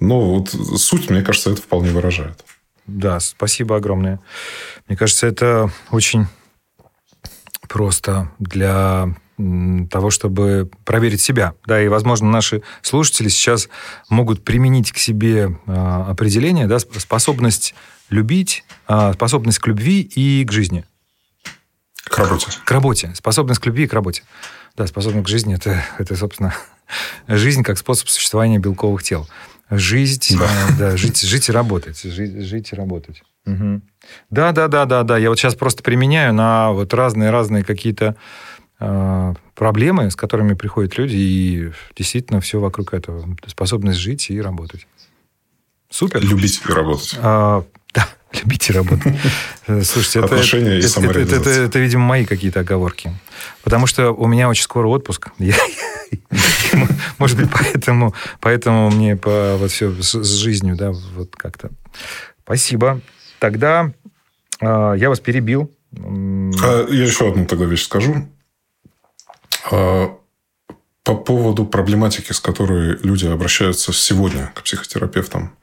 [0.00, 0.48] Но вот
[0.80, 2.42] суть, мне кажется, это вполне выражает.
[2.86, 4.18] Да, спасибо огромное.
[4.86, 6.26] Мне кажется, это очень
[7.68, 9.14] просто для
[9.90, 11.52] того, чтобы проверить себя.
[11.66, 13.68] Да, и, возможно, наши слушатели сейчас
[14.08, 17.74] могут применить к себе а, определение, да, способность
[18.10, 20.84] любить, а, способность к любви и к жизни.
[22.04, 22.46] К работе.
[22.64, 23.12] К работе.
[23.14, 24.22] Способность к любви и к работе.
[24.76, 26.54] Да, способность к жизни это, это, собственно,
[27.28, 29.28] жизнь как способ существования белковых тел.
[29.70, 30.44] Жить, да.
[30.46, 32.00] Э, да, жить, жить и работать.
[32.02, 33.22] Жить, жить и работать.
[33.44, 33.82] Угу.
[34.30, 35.18] Да, да, да, да, да.
[35.18, 38.16] Я вот сейчас просто применяю на вот разные-разные какие-то
[38.80, 43.36] э, проблемы, с которыми приходят люди, и действительно все вокруг этого.
[43.46, 44.86] Способность жить и работать.
[45.90, 46.22] Супер.
[46.22, 47.18] Любить и работать.
[47.18, 47.64] А,
[48.32, 49.14] да, любить и работать.
[49.66, 53.12] Слушайте, это, Отношения это, и это, это, это, видимо, мои какие-то оговорки.
[53.62, 55.28] Потому что у меня очень скоро отпуск.
[57.18, 61.70] Может быть, поэтому, поэтому мне по, вот все с, жизнью, да, вот как-то.
[62.44, 63.00] Спасибо.
[63.38, 63.92] Тогда
[64.60, 65.70] э, я вас перебил.
[65.94, 68.28] А, я еще одну тогда вещь скажу.
[69.70, 70.16] А,
[71.04, 75.56] по поводу проблематики, с которой люди обращаются сегодня к психотерапевтам.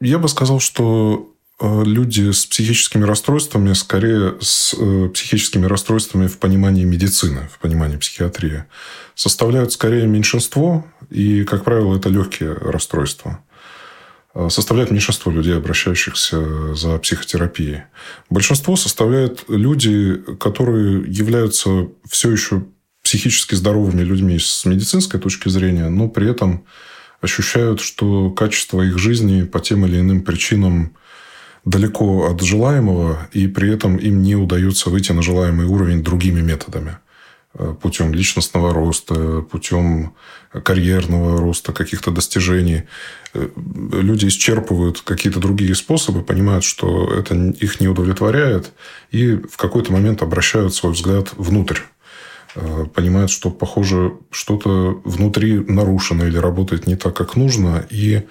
[0.00, 6.38] Я бы сказал, что а, люди с психическими расстройствами скорее с э, психическими расстройствами в
[6.38, 8.64] понимании медицины, в понимании психиатрии,
[9.14, 13.40] составляют скорее меньшинство, и, как правило, это легкие расстройства
[14.34, 17.84] а, составляют меньшинство людей, обращающихся за психотерапией.
[18.28, 22.66] Большинство составляют люди, которые являются все еще
[23.02, 26.66] психически здоровыми людьми с медицинской точки зрения, но при этом
[27.20, 30.96] ощущают, что качество их жизни по тем или иным причинам
[31.64, 36.98] далеко от желаемого, и при этом им не удается выйти на желаемый уровень другими методами
[37.54, 40.14] э, путем личностного роста, путем
[40.52, 42.84] карьерного роста, каких-то достижений.
[43.34, 43.48] Э,
[43.90, 48.72] люди исчерпывают какие-то другие способы, понимают, что это их не удовлетворяет,
[49.10, 51.80] и в какой-то момент обращают свой взгляд внутрь
[52.94, 58.26] понимают, что, похоже, что-то внутри нарушено или работает не так, как нужно, и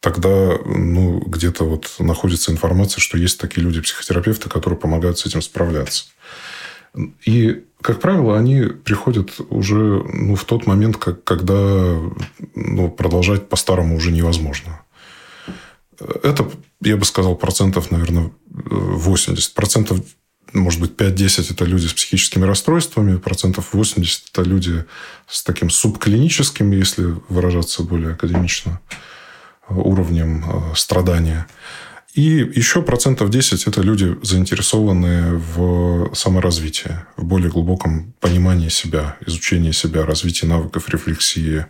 [0.00, 6.06] тогда ну, где-то вот находится информация, что есть такие люди-психотерапевты, которые помогают с этим справляться.
[7.24, 11.96] И, как правило, они приходят уже ну, в тот момент, как, когда
[12.54, 14.82] ну, продолжать по-старому уже невозможно.
[16.22, 19.54] Это, я бы сказал, процентов, наверное, 80.
[19.54, 20.00] Процентов
[20.52, 24.84] может быть, 5-10 это люди с психическими расстройствами, процентов 80 это люди
[25.28, 28.80] с таким субклиническим, если выражаться более академично,
[29.68, 31.46] уровнем э, страдания.
[32.14, 39.70] И еще процентов 10– это люди, заинтересованные в саморазвитии, в более глубоком понимании себя, изучении
[39.70, 41.66] себя, развитии навыков рефлексии,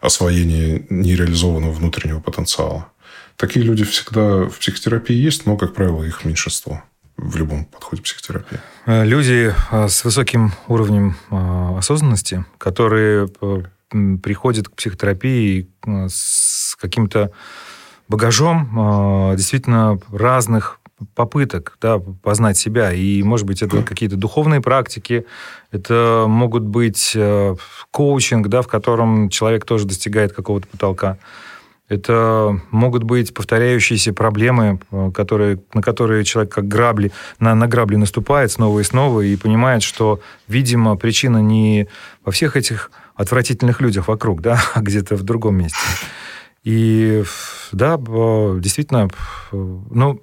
[0.00, 2.88] освоении нереализованного внутреннего потенциала.
[3.36, 6.82] Такие люди всегда в психотерапии есть, но, как правило, их меньшинство
[7.16, 8.58] в любом подходе психотерапии.
[8.86, 13.28] Э, люди э, с высоким уровнем э, осознанности, которые
[14.22, 17.30] приходят к психотерапии с каким-то
[18.08, 20.80] багажом действительно разных
[21.14, 22.92] попыток да, познать себя.
[22.92, 25.26] И, может быть, это какие-то духовные практики,
[25.70, 27.16] это могут быть
[27.92, 31.18] коучинг, да, в котором человек тоже достигает какого-то потолка.
[31.88, 37.96] Это могут быть повторяющиеся проблемы, э, которые, на которые человек как грабли, на, на грабли
[37.96, 41.88] наступает снова и снова и понимает, что, видимо, причина не
[42.24, 45.78] во всех этих отвратительных людях вокруг, да, а где-то в другом месте.
[46.62, 47.22] И
[47.72, 49.10] да, действительно,
[49.52, 50.22] ну,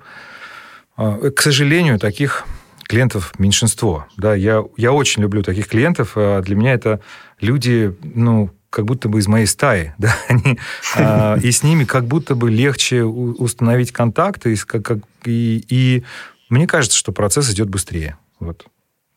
[0.98, 2.46] а, к сожалению, таких
[2.92, 4.08] клиентов меньшинство.
[4.18, 6.14] Да, я, я очень люблю таких клиентов.
[6.16, 7.00] А для меня это
[7.40, 10.58] люди, ну, как будто бы из моей стаи, да, они,
[10.96, 16.04] а, и с ними как будто бы легче установить контакт, и, как, и, и
[16.50, 18.66] мне кажется, что процесс идет быстрее, вот,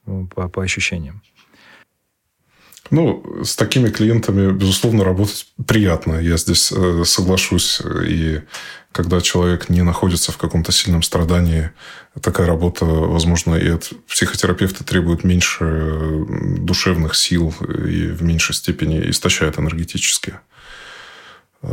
[0.05, 1.23] по, по ощущениям.
[2.91, 6.19] Ну, с такими клиентами, безусловно, работать приятно.
[6.19, 7.81] Я здесь э, соглашусь.
[8.07, 8.43] И
[8.93, 11.71] когда человек не находится в каком-то сильном страдании,
[12.21, 16.25] такая работа, возможно, и от психотерапевта требует меньше
[16.59, 20.35] душевных сил и в меньшей степени истощает энергетически.
[21.63, 21.69] Э,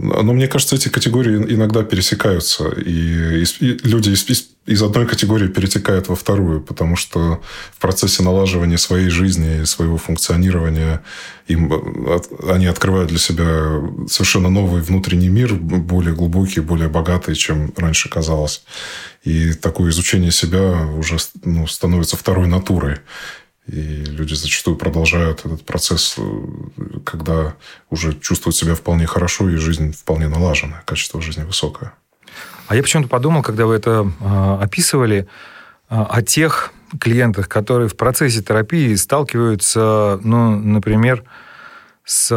[0.00, 6.16] но мне кажется, эти категории иногда пересекаются, и, люди из, из одной категории перетекают во
[6.16, 11.02] вторую, потому что в процессе налаживания своей жизни, своего функционирования
[11.48, 11.70] им,
[12.48, 18.64] они открывают для себя совершенно новый внутренний мир, более глубокий, более богатый, чем раньше казалось.
[19.22, 22.98] И такое изучение себя уже ну, становится второй натурой.
[23.66, 26.44] И люди зачастую продолжают этот процесс, э,
[27.04, 27.54] когда
[27.88, 31.94] уже чувствуют себя вполне хорошо, и жизнь вполне налажена, качество жизни высокое.
[32.66, 35.26] А я почему-то подумал, когда вы это э, описывали,
[35.90, 41.24] э, о тех клиентах, которые в процессе терапии сталкиваются, ну, например,
[42.04, 42.28] с,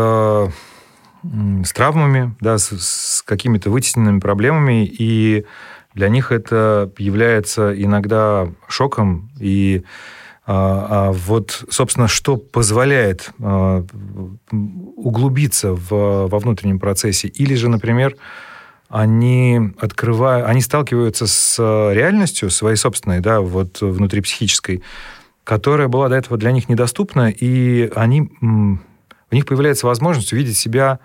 [1.24, 5.46] с травмами, да, с, с какими-то вытесненными проблемами, и
[5.94, 9.84] для них это является иногда шоком и
[10.50, 13.84] а, а вот, собственно, что позволяет а,
[14.96, 17.28] углубиться в, во внутреннем процессе?
[17.28, 18.16] Или же, например,
[18.90, 21.60] они открывают, они сталкиваются с
[21.94, 24.82] реальностью своей собственной, да, вот внутрипсихической,
[25.44, 31.00] которая была до этого для них недоступна, и они, у них появляется возможность увидеть себя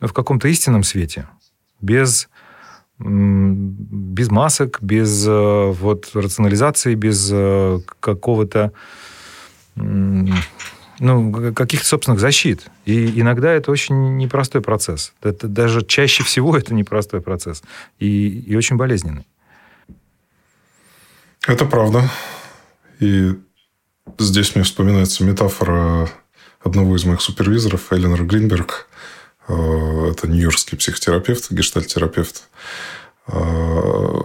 [0.00, 1.28] в каком-то истинном свете,
[1.80, 2.28] без
[3.02, 8.72] без масок, без э, вот, рационализации, без э, какого-то
[11.00, 12.66] ну, каких-то собственных защит.
[12.84, 15.12] И иногда это очень непростой процесс.
[15.22, 17.62] Это даже чаще всего это непростой процесс.
[17.98, 19.26] И, и очень болезненный.
[21.46, 22.08] Это правда.
[23.00, 23.34] И
[24.18, 26.08] здесь мне вспоминается метафора
[26.62, 28.86] одного из моих супервизоров, Эленор Гринберг,
[29.50, 32.44] Э, это нью-йоркский психотерапевт, гештальтерапевт.
[33.26, 34.20] Э,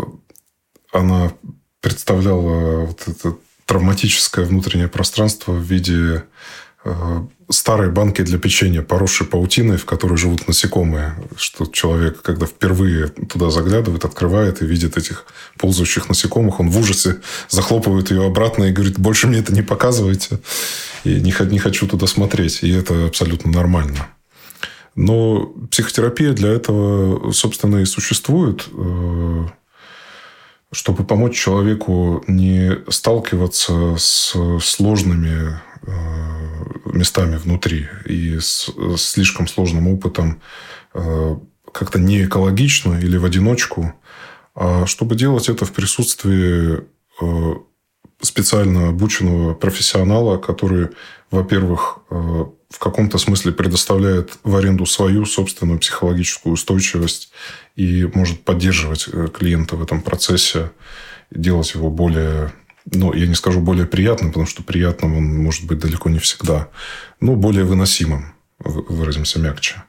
[0.92, 1.34] она
[1.82, 3.36] представляла вот это
[3.66, 6.24] травматическое внутреннее пространство в виде
[6.86, 11.16] э, старой банки для печенья, поросшей паутиной, в которой живут насекомые.
[11.36, 15.26] Что человек, когда впервые туда заглядывает, открывает и видит этих
[15.58, 20.40] ползающих насекомых, он в ужасе захлопывает ее обратно и говорит, больше мне это не показывайте.
[21.04, 22.64] И не, не хочу туда смотреть.
[22.64, 24.08] И это абсолютно нормально.
[24.96, 29.48] Но психотерапия для этого, собственно, и существует, э,
[30.72, 36.55] чтобы помочь человеку не сталкиваться с сложными э,
[36.96, 40.42] местами внутри и с слишком сложным опытом
[40.94, 41.36] э,
[41.72, 43.94] как-то не экологично или в одиночку,
[44.56, 46.84] а чтобы делать это в присутствии
[48.22, 50.90] специально обученного профессионала, который,
[51.32, 52.00] во-первых,
[52.76, 57.32] в каком-то смысле предоставляет в аренду свою собственную психологическую устойчивость
[57.76, 60.72] и может поддерживать э, клиента в этом процессе,
[61.32, 62.52] делать его более,
[62.92, 66.70] ну, я не скажу более приятным, потому что приятным он может быть далеко не всегда,
[67.20, 69.84] но более выносимым, выразимся мягче.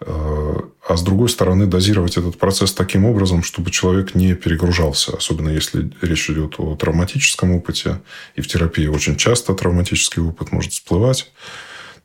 [0.00, 0.56] Э,
[0.88, 5.16] а с другой стороны, дозировать этот процесс таким образом, чтобы человек не перегружался.
[5.16, 8.00] Особенно если речь идет о травматическом опыте.
[8.34, 11.30] И в терапии очень часто травматический опыт может всплывать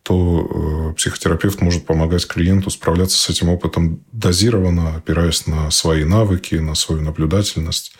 [0.03, 6.73] то психотерапевт может помогать клиенту справляться с этим опытом дозированно, опираясь на свои навыки, на
[6.73, 7.93] свою наблюдательность,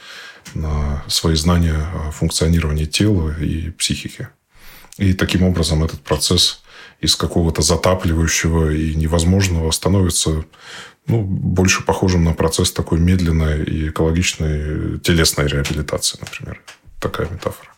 [0.53, 4.27] на свои знания о функционировании тела и психики.
[4.97, 6.61] И таким образом этот процесс
[6.99, 10.43] из какого-то затапливающего и невозможного становится
[11.07, 16.61] ну, больше похожим на процесс такой медленной и экологичной телесной реабилитации, например.
[16.99, 17.69] Такая метафора.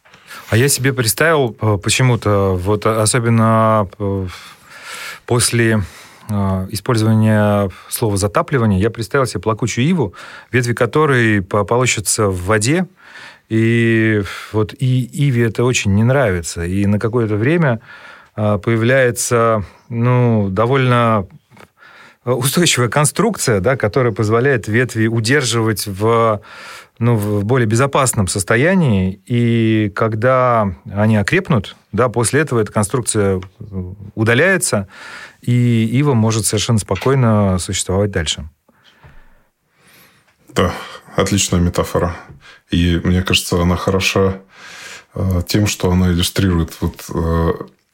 [0.50, 4.28] А я себе представил э, почему-то, вот особенно э,
[5.26, 5.84] после
[6.32, 10.14] э, использования слова «затапливание», я представил себе плакучую иву,
[10.52, 12.88] ветви которой полощутся в воде,
[13.50, 14.24] и
[14.54, 16.64] вот и Иве это очень не нравится.
[16.64, 17.82] И на какое-то время
[18.34, 21.28] появляется ну, довольно
[22.24, 26.42] устойчивая конструкция, да, которая позволяет ветви удерживать в,
[27.00, 29.22] ну, в более безопасном состоянии.
[29.26, 33.42] И когда они окрепнут, да, после этого эта конструкция
[34.14, 34.88] удаляется,
[35.42, 38.50] и ива может совершенно спокойно существовать дальше.
[40.50, 40.74] Да,
[41.16, 42.16] отличная метафора.
[42.70, 44.42] И мне кажется, она хороша
[45.14, 47.52] э, тем, что она иллюстрирует вот э,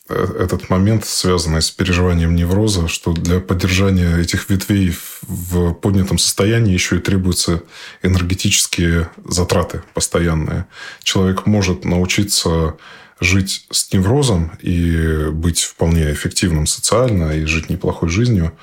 [0.10, 6.98] этот момент, связанный с переживанием невроза, что для поддержания этих ветвей в поднятом состоянии еще
[6.98, 7.64] и требуются
[8.04, 10.66] энергетические затраты постоянные.
[11.04, 12.78] Человек может научиться
[13.20, 18.54] жить с неврозом и быть вполне эффективным социально и жить неплохой жизнью,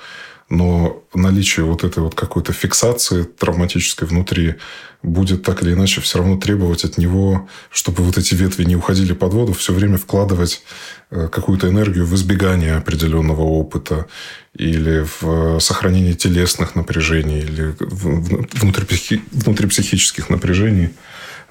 [0.47, 4.55] но наличие вот этой вот какой-то фиксации травматической внутри
[5.01, 9.13] будет так или иначе все равно требовать от него, чтобы вот эти ветви не уходили
[9.13, 10.63] под воду, все время вкладывать
[11.09, 14.07] э, какую-то энергию в избегание определенного опыта
[14.55, 19.21] или в э, сохранение телесных напряжений или внутрипсихи...
[19.31, 20.91] внутрипсихических напряжений,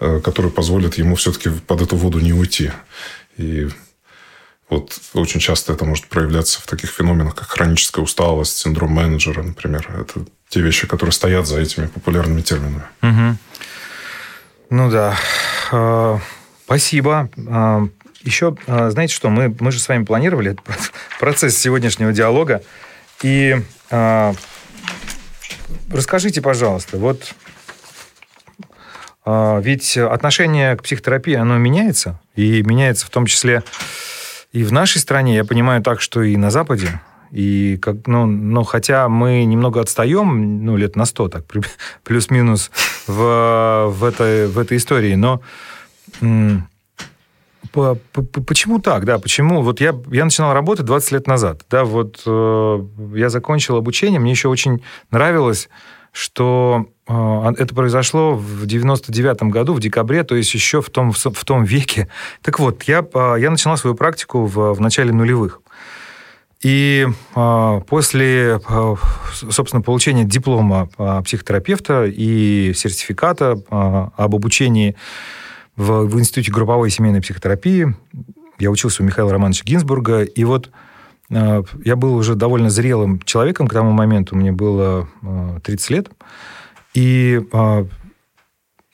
[0.05, 2.71] э, которые позволят ему все-таки под эту воду не уйти.
[3.37, 3.69] И
[4.69, 9.89] вот очень часто это может проявляться в таких феноменах, как хроническая усталость, синдром менеджера, например.
[10.01, 12.85] Это те вещи, которые стоят за этими популярными терминами.
[13.03, 13.39] Угу.
[14.71, 15.17] Ну да.
[15.73, 16.19] А,
[16.65, 17.31] спасибо.
[17.49, 17.87] А,
[18.23, 20.65] Еще, а, знаете что, мы, мы же с вами планировали этот
[21.21, 22.63] процесс сегодняшнего диалога.
[23.23, 23.57] И
[25.91, 27.35] расскажите, пожалуйста, вот
[29.27, 32.21] ведь отношение к психотерапии, оно меняется.
[32.37, 33.63] И меняется в том числе
[34.55, 37.01] и в нашей стране, я понимаю так, что и на Западе.
[37.33, 41.45] И как, ну, но хотя мы немного отстаем, ну, лет на сто, так,
[42.05, 42.71] плюс-минус
[43.09, 45.43] в, в, этой, в этой истории, но
[47.73, 49.19] Почему так, да?
[49.19, 49.63] Почему?
[49.63, 51.63] Вот я, я начинал работать 20 лет назад.
[51.69, 52.85] Да, вот э,
[53.17, 55.69] я закончил обучение, мне еще очень нравилось,
[56.15, 61.45] что э, это произошло в 99 году, в декабре, то есть еще в том, в
[61.45, 62.09] том веке.
[62.41, 65.61] Так вот, я, э, я начинал свою практику в, в начале нулевых.
[66.63, 68.61] И э, после,
[69.33, 70.89] собственно, получения диплома
[71.25, 74.95] психотерапевта и сертификата об обучении
[75.75, 77.93] в, в Институте групповой семейной психотерапии,
[78.61, 80.71] я учился у Михаила Романовича Гинзбурга, и вот
[81.31, 86.11] я был уже довольно зрелым человеком к тому моменту, мне было э, 30 лет,
[86.93, 87.87] и э,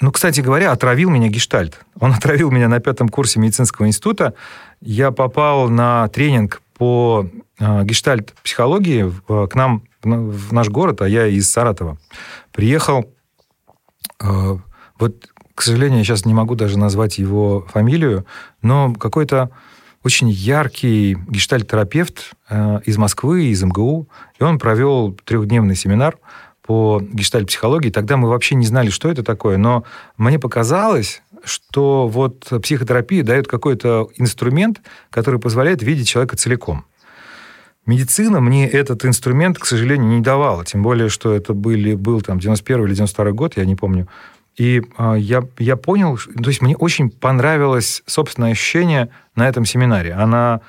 [0.00, 1.80] ну, кстати говоря, отравил меня гештальт.
[1.98, 4.34] Он отравил меня на пятом курсе медицинского института.
[4.80, 7.26] Я попал на тренинг по
[7.58, 11.98] гештальт-психологии к нам в наш город, а я из Саратова.
[12.52, 13.12] Приехал,
[14.18, 18.24] вот, к сожалению, я сейчас не могу даже назвать его фамилию,
[18.62, 19.50] но какой-то
[20.02, 22.32] очень яркий гештальт-терапевт
[22.84, 26.16] из Москвы, из МГУ, и он провел трехдневный семинар
[26.62, 27.90] по гештальт-психологии.
[27.90, 29.84] Тогда мы вообще не знали, что это такое, но
[30.16, 34.80] мне показалось, что вот психотерапия дает какой-то инструмент,
[35.10, 36.84] который позволяет видеть человека целиком.
[37.86, 40.64] Медицина мне этот инструмент, к сожалению, не давала.
[40.64, 44.06] Тем более, что это были, был там 91 или 92 год, я не помню.
[44.60, 50.12] И э, я, я понял, то есть мне очень понравилось собственное ощущение на этом семинаре.
[50.12, 50.60] Она,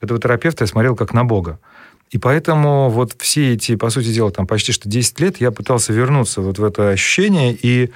[0.00, 1.58] этого терапевта я смотрел как на Бога.
[2.10, 5.92] И поэтому вот все эти, по сути дела, там почти что 10 лет я пытался
[5.92, 7.52] вернуться вот в это ощущение.
[7.60, 7.90] И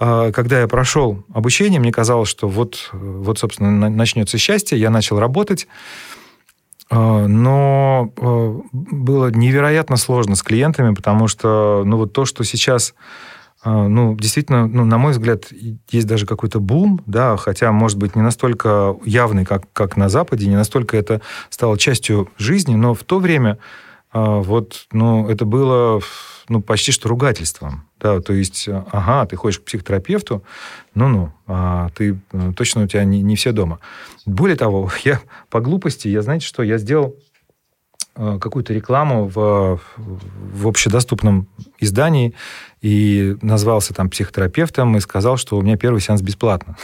[0.00, 4.76] э, когда я прошел обучение, мне казалось, что вот, вот собственно, начнется счастье.
[4.76, 5.68] Я начал работать.
[6.90, 12.94] Э, но э, было невероятно сложно с клиентами, потому что ну, вот то, что сейчас
[13.64, 15.52] ну, действительно, ну, на мой взгляд,
[15.90, 20.46] есть даже какой-то бум, да, хотя, может быть, не настолько явный, как, как на Западе,
[20.46, 23.58] не настолько это стало частью жизни, но в то время
[24.12, 26.00] а, вот, ну, это было
[26.48, 27.84] ну, почти что ругательством.
[28.00, 30.42] Да, то есть, ага, ты ходишь к психотерапевту,
[30.94, 32.18] ну-ну, а ты
[32.56, 33.78] точно у тебя не, не все дома.
[34.26, 37.29] Более того, я по глупости, я, знаете что, я сделал э,
[38.40, 41.48] какую-то рекламу в, в общедоступном
[41.78, 42.34] издании
[42.82, 46.76] и назвался там психотерапевтом и сказал, что у меня первый сеанс бесплатно.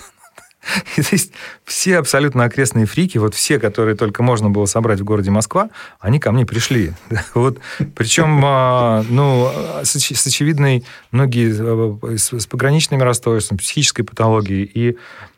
[0.97, 1.33] И, то есть
[1.65, 5.71] все абсолютно окрестные фрики, вот все, которые только можно было собрать в городе Москва,
[6.01, 6.93] они ко мне пришли.
[7.35, 7.59] Вот,
[7.95, 9.51] причем, а, ну,
[9.83, 14.71] с очевидной, многие э, с, с пограничными расстройствами, психической патологией.
[14.73, 14.97] И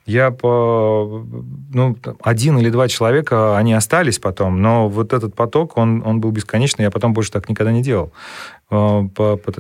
[0.09, 1.23] я по...
[1.71, 6.31] Ну, один или два человека, они остались потом, но вот этот поток, он, он был
[6.31, 8.11] бесконечный, я потом больше так никогда не делал.
[8.71, 9.07] А,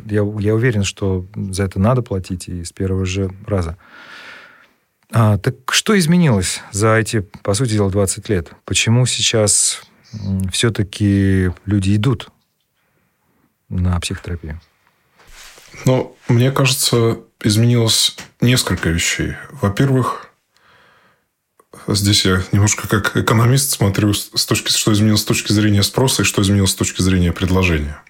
[0.07, 3.76] я, я уверен, что за это надо платить и с первого же раза.
[5.12, 8.53] А, так что изменилось за эти, по сути дела, 20 лет?
[8.64, 9.82] Почему сейчас
[10.51, 12.30] все-таки люди идут
[13.68, 14.59] на психотерапию?
[15.84, 19.34] Ну, мне кажется, изменилось несколько вещей.
[19.51, 20.28] Во-первых,
[21.86, 26.24] здесь я немножко как экономист смотрю с точки, что изменилось с точки зрения спроса и
[26.24, 28.02] что изменилось с точки зрения предложения.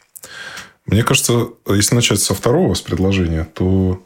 [0.86, 4.02] Мне кажется, если начать со второго, с предложения, то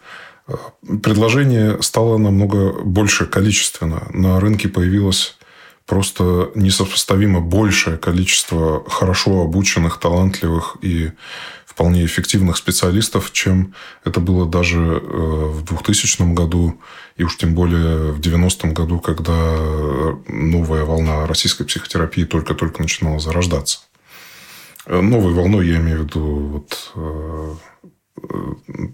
[1.03, 4.09] предложение стало намного больше количественно.
[4.11, 5.37] На рынке появилось
[5.87, 11.13] просто несопоставимо большее количество хорошо обученных, талантливых и
[11.67, 13.75] вполне эффективных специалистов, чем
[14.05, 16.81] это было даже э, в 2000 году
[17.17, 19.33] и уж тем более в 90-м году, когда
[20.29, 23.81] новая волна российской психотерапии только-только начинала зарождаться.
[24.87, 27.55] Э, новой волной я имею в виду вот, э,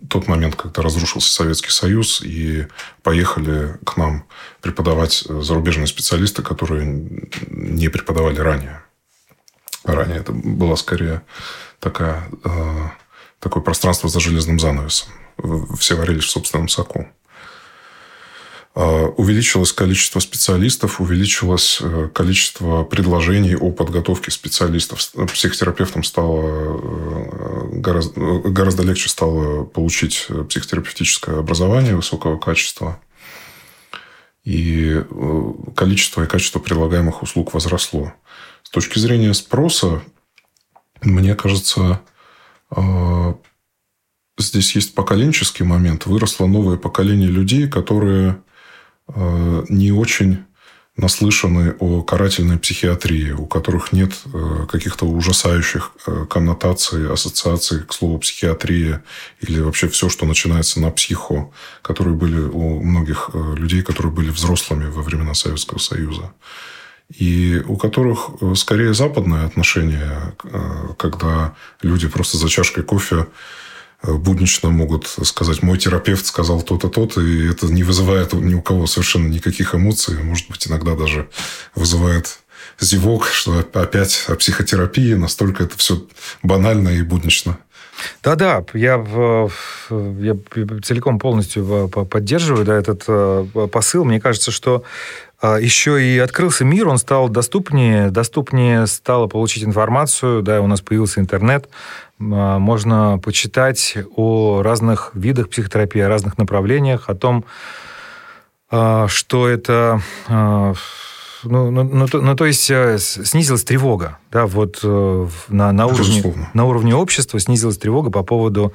[0.08, 2.66] тот момент, когда разрушился Советский Союз, и
[3.02, 4.24] поехали к нам
[4.60, 6.86] преподавать зарубежные специалисты, которые
[7.48, 8.82] не преподавали ранее.
[9.84, 11.22] Ранее это было скорее
[11.80, 12.88] такая, э,
[13.40, 15.08] такое пространство за железным занавесом.
[15.78, 17.08] Все варились в собственном соку.
[18.80, 25.00] А, увеличилось количество специалистов, увеличилось э, количество предложений о подготовке специалистов.
[25.32, 33.00] Психотерапевтам стало э, гораздо, гораздо легче стало получить психотерапевтическое образование высокого качества.
[34.44, 38.12] И э, количество и качество предлагаемых услуг возросло.
[38.62, 40.02] С точки зрения спроса,
[41.02, 42.00] мне кажется,
[44.38, 46.06] здесь есть поколенческий момент.
[46.06, 48.47] Выросло новое поколение людей, которые Э,
[49.16, 50.44] не очень
[50.98, 58.18] наслышаны о карательной психиатрии, у которых нет э, каких-то ужасающих э, коннотаций, ассоциаций к слову
[58.18, 59.04] психиатрия
[59.40, 61.50] или вообще все, что начинается на психо,
[61.82, 66.32] которые были у многих людей, которые были взрослыми во времена Советского Союза.
[67.16, 70.34] И у которых скорее западное отношение,
[70.98, 73.26] когда люди просто за чашкой кофе Э,
[74.02, 78.86] буднично могут сказать, мой терапевт сказал то-то, то-то, и это не вызывает ни у кого
[78.86, 81.28] совершенно никаких эмоций, может быть, иногда даже
[81.74, 82.38] вызывает
[82.80, 86.06] зевок, что опять о психотерапии, настолько это все
[86.42, 87.58] банально и буднично.
[88.22, 88.94] Да-да, я,
[89.90, 90.36] я
[90.84, 94.04] целиком полностью поддерживаю да, этот э, посыл.
[94.04, 94.84] Мне кажется, что
[95.40, 100.80] а, еще и открылся мир, он стал доступнее, доступнее стало получить информацию, да, у нас
[100.80, 101.68] появился интернет,
[102.18, 107.44] можно почитать о разных видах психотерапии, о разных направлениях, о том,
[108.70, 110.02] а, что это...
[110.28, 110.74] А,
[111.44, 115.86] ну, ну, ну, то, ну, то есть э, снизилась тревога, да, вот э, на, на,
[115.86, 118.72] уровне, на уровне общества снизилась тревога по поводу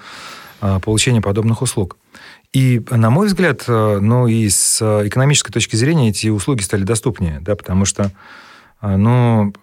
[0.81, 1.97] получения подобных услуг.
[2.53, 7.39] И, на мой взгляд, э, ну и с экономической точки зрения эти услуги стали доступнее,
[7.41, 8.11] да, потому что,
[8.81, 9.53] ну,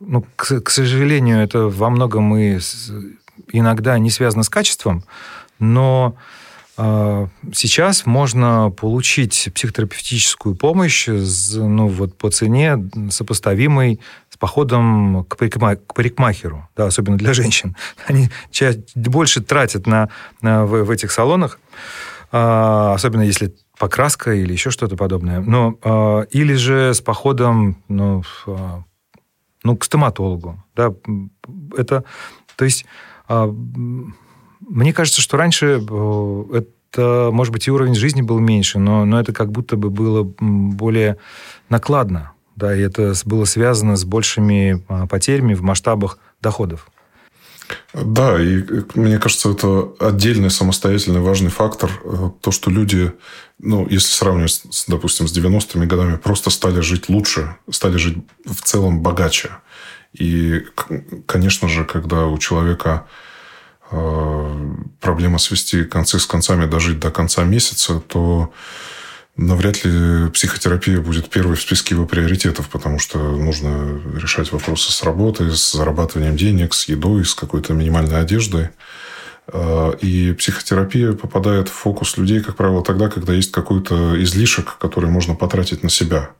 [0.00, 2.58] ну, к, к сожалению, это во многом и
[3.52, 5.04] иногда не связано с качеством,
[5.58, 6.16] но
[6.76, 15.76] э, сейчас можно получить психотерапевтическую помощь ну, вот по цене сопоставимой с походом к, парикма-
[15.76, 17.76] к парикмахеру, да, особенно для женщин.
[18.06, 20.10] Они чаще, больше тратят на,
[20.42, 21.58] на, в, в этих салонах,
[22.32, 25.40] э, особенно если покраска или еще что-то подобное.
[25.40, 28.22] Но, э, или же с походом ну,
[29.66, 30.62] ну, к стоматологу.
[30.74, 30.94] Да,
[31.76, 32.04] это,
[32.56, 32.86] то есть,
[33.28, 33.52] а,
[34.60, 36.62] мне кажется, что раньше э,
[36.92, 40.22] это, может быть, и уровень жизни был меньше, но, но это как будто бы было
[40.40, 41.18] более
[41.68, 42.32] накладно.
[42.54, 46.88] Да, и это было связано с большими а, потерями в масштабах доходов.
[47.92, 48.62] Да, и
[48.94, 51.90] мне кажется, это отдельный самостоятельный важный фактор.
[52.04, 53.12] Э, то, что люди,
[53.58, 58.62] ну, если сравнивать, с, допустим, с 90-ми годами, просто стали жить лучше, стали жить в
[58.62, 59.50] целом богаче.
[60.12, 60.64] И,
[61.26, 63.06] конечно же, когда у человека
[63.90, 68.52] э, проблема свести концы с концами, дожить до конца месяца, то
[69.36, 75.02] навряд ли психотерапия будет первой в списке его приоритетов, потому что нужно решать вопросы с
[75.02, 78.70] работой, с зарабатыванием денег, с едой, с какой-то минимальной одеждой.
[79.48, 85.10] А, и психотерапия попадает в фокус людей, как правило, тогда, когда есть какой-то излишек, который
[85.10, 86.30] можно потратить на себя.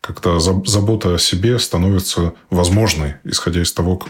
[0.00, 4.00] Когда забота о себе становится возможной, исходя из того,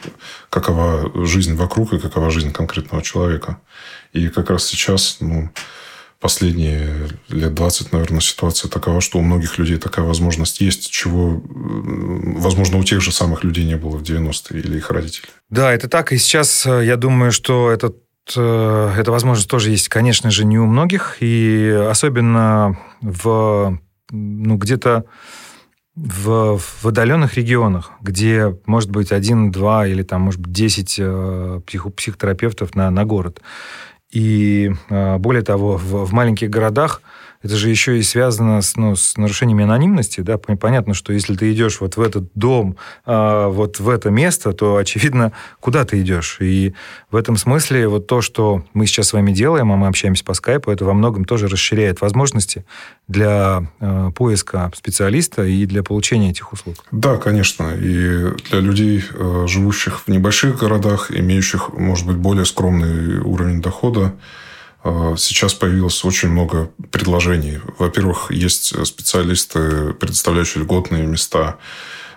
[0.51, 3.59] какова жизнь вокруг и какова жизнь конкретного человека.
[4.13, 5.51] И как раз сейчас ну,
[6.25, 6.89] последние
[7.29, 12.83] лет 20, наверное, ситуация такова, что у многих людей такая возможность есть, чего, возможно, у
[12.83, 15.29] тех же самых людей не было в 90-е или их родителей.
[15.51, 16.13] Да, это так.
[16.13, 17.99] И сейчас э, я думаю, что этот
[18.37, 23.79] э, эта возможность тоже есть, конечно же, не у многих, и особенно в
[24.11, 25.05] ну, где-то
[25.95, 31.61] в, в отдаленных регионах, где может быть один, два или там, может быть, десять э,
[31.67, 33.43] псих, психотерапевтов на, на город.
[34.15, 37.03] И а, более того, в, в маленьких городах
[37.45, 40.23] это же еще и связано с, ну, с нарушениями анонимности.
[40.23, 40.39] Да?
[40.39, 44.77] Понятно, что если ты идешь вот в этот дом, а, вот в это место, то,
[44.79, 46.39] очевидно, куда ты идешь.
[46.41, 46.73] И
[47.11, 50.33] в этом смысле вот то, что мы сейчас с вами делаем, а мы общаемся по
[50.33, 52.65] скайпу, это во многом тоже расширяет возможности
[53.09, 56.77] для а, поиска специалиста и для получения этих услуг.
[56.93, 57.73] Да, конечно.
[57.75, 64.15] И для людей, а, живущих в небольших городах, имеющих, может быть, более скромный уровень дохода,
[65.17, 67.61] сейчас появилось очень много предложений.
[67.79, 71.59] Во-первых, есть специалисты, предоставляющие льготные места.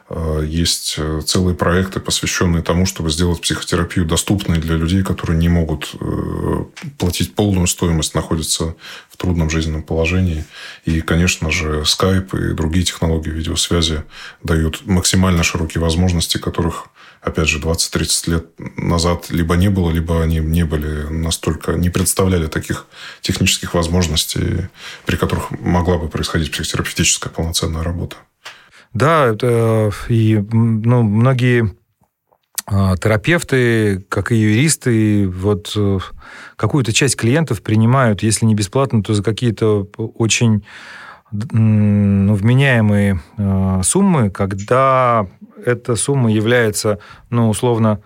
[0.09, 5.49] А, есть э, целые проекты, посвященные тому, чтобы сделать психотерапию доступной для людей, которые не
[5.49, 6.63] могут э,
[6.97, 8.75] платить полную стоимость, находятся
[9.09, 10.45] в трудном жизненном положении.
[10.85, 14.03] И, конечно же, Skype и другие технологии видеосвязи
[14.43, 16.87] дают максимально широкие возможности, которых
[17.27, 18.45] опять же, 20-30 лет
[18.77, 22.87] назад либо не было, либо они не были настолько, не представляли таких
[23.21, 24.67] технических возможностей,
[25.05, 28.17] при которых могла бы происходить психотерапевтическая полноценная работа.
[28.93, 31.75] Да, это и ну, многие
[32.65, 35.99] а, терапевты, как и юристы, вот э,
[36.57, 40.65] какую-то часть клиентов принимают, если не бесплатно, то за какие-то очень
[41.31, 45.27] ну, вменяемые э, суммы, когда
[45.65, 46.99] эта сумма является,
[47.29, 48.01] ну, условно,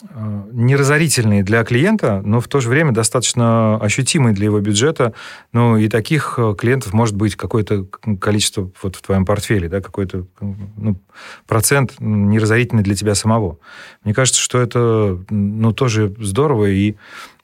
[0.00, 5.12] неразорительной для клиента, но в то же время достаточно ощутимой для его бюджета.
[5.52, 7.84] Ну, и таких э, клиентов может быть какое-то
[8.20, 11.00] количество вот в твоем портфеле, да, какой-то ну,
[11.46, 13.58] процент неразорительный для тебя самого.
[14.04, 16.66] Мне кажется, что это ну, тоже здорово.
[16.66, 16.94] И,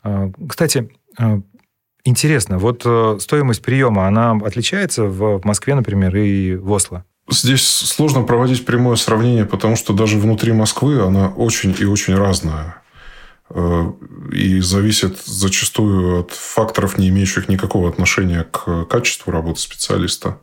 [0.05, 1.41] э, кстати, э,
[2.05, 2.87] интересно, вот
[3.21, 7.05] стоимость приема, она отличается в Москве, например, и в Осло?
[7.31, 12.83] Здесь сложно проводить прямое сравнение, потому что даже внутри Москвы она очень и очень разная.
[13.51, 13.93] Э,
[14.33, 20.39] и зависит зачастую от факторов, не имеющих никакого отношения к качеству работы специалиста.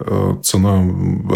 [0.00, 0.80] Э, цена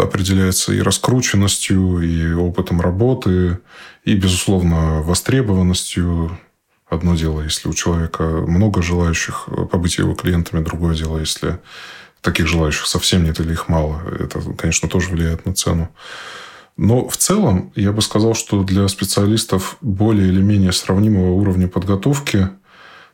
[0.01, 3.59] определяется и раскрученностью, и опытом работы,
[4.03, 6.37] и, безусловно, востребованностью.
[6.87, 11.59] Одно дело, если у человека много желающих побыть его клиентами, другое дело, если
[12.25, 14.01] таких желающих совсем нет или их мало.
[14.19, 15.89] Это, конечно, тоже влияет на цену.
[16.75, 22.49] Но в целом я бы сказал, что для специалистов более или менее сравнимого уровня подготовки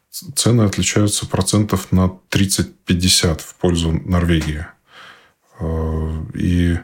[0.09, 4.65] цены отличаются процентов на 30-50 в пользу Норвегии.
[5.59, 6.79] Э, и,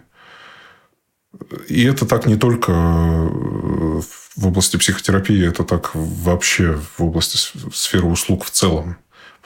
[1.68, 7.38] и это так не только в области психотерапии, это так вообще в области
[7.74, 8.98] сферы услуг в целом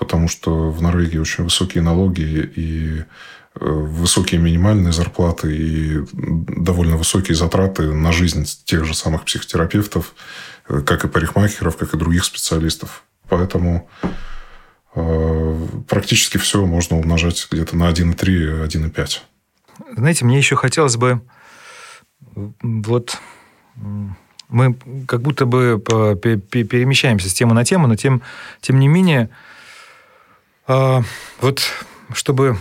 [0.02, 3.04] потому что в Норвегии очень высокие налоги и э,
[3.54, 10.16] высокие минимальные зарплаты и довольно высокие затраты на жизнь тех же самых психотерапевтов,
[10.68, 13.04] э, как и парикмахеров, как и других специалистов.
[13.30, 13.88] Поэтому
[14.96, 19.20] э, практически все можно умножать где-то на 1,3, 1,5.
[19.98, 21.22] Знаете, мне еще хотелось бы
[22.64, 23.20] вот
[24.50, 24.76] мы
[25.08, 28.24] как будто бы перемещаемся с темы на тему, но тем,
[28.62, 29.30] тем не менее
[30.68, 31.04] а,
[31.40, 31.62] вот
[32.14, 32.58] чтобы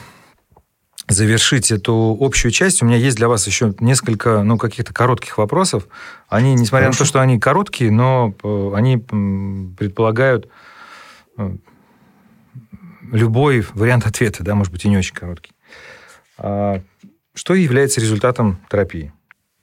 [1.11, 5.88] завершить эту общую часть, у меня есть для вас еще несколько, ну, каких-то коротких вопросов.
[6.28, 7.01] Они, несмотря Хорошо.
[7.01, 10.48] на то, что они короткие, но э, они предполагают
[11.36, 11.57] э,
[13.11, 15.53] любой вариант ответа, да, может быть, и не очень короткий.
[16.38, 16.80] А
[17.34, 19.12] что является результатом терапии?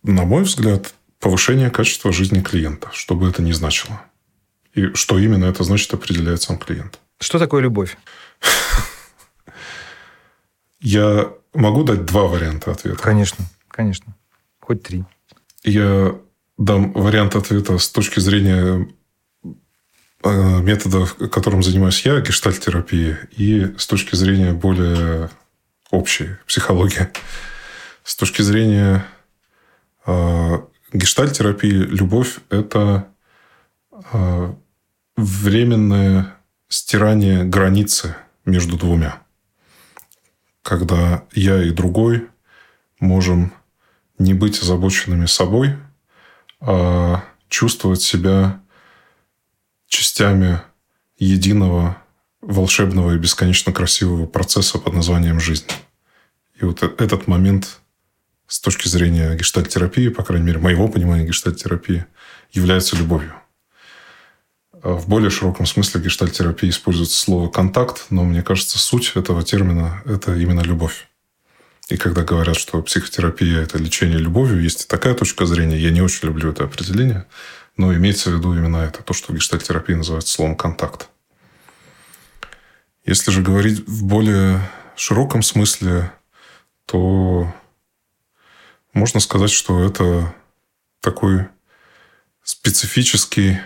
[0.04, 4.02] На мой взгляд, повышение качества жизни клиента, что бы это ни значило.
[4.74, 7.00] И что именно это значит, определяет сам клиент.
[7.20, 7.98] Что такое любовь?
[10.80, 13.02] Я могу дать два варианта ответа?
[13.02, 14.16] Конечно, конечно.
[14.60, 15.06] Хоть три.
[15.64, 16.16] Я
[16.58, 18.88] дам вариант ответа с точки зрения
[20.24, 25.30] э, метода, которым занимаюсь я, гештальт-терапии, и с точки зрения более
[25.92, 27.10] общей психологии.
[28.04, 29.06] С точки зрения
[30.06, 30.60] э,
[30.94, 33.08] гештальт-терапии любовь– это
[34.14, 34.54] э,
[35.16, 36.36] временное
[36.70, 38.16] стирание границы
[38.48, 39.22] между двумя.
[40.64, 42.28] Когда я и другой
[43.00, 43.54] можем
[44.18, 45.76] не быть озабоченными собой,
[46.60, 48.60] а чувствовать себя
[49.88, 50.62] частями
[51.20, 52.02] единого
[52.42, 55.68] волшебного и бесконечно красивого процесса под названием «жизнь».
[56.60, 57.80] И вот э, этот момент
[58.48, 62.06] с точки зрения гештальт-терапии, по крайней мере, моего понимания гештальт-терапии,
[62.52, 63.36] является любовью.
[64.84, 70.02] А в более широком смысле гештальт-терапии используется слово «контакт», но мне кажется, суть этого термина–
[70.06, 71.08] это именно любовь.
[71.90, 75.78] И когда говорят, что психотерапия– это лечение любовью, есть и такая точка зрения.
[75.78, 77.26] Я не очень люблю это определение,
[77.78, 81.10] но имеется в виду именно это, то, что в гештальт-терапии называется словом «контакт».
[83.06, 86.12] Если же говорить в более широком смысле,
[86.86, 87.54] то
[88.92, 90.36] можно сказать, что это
[91.00, 91.48] такой
[92.44, 93.60] специфический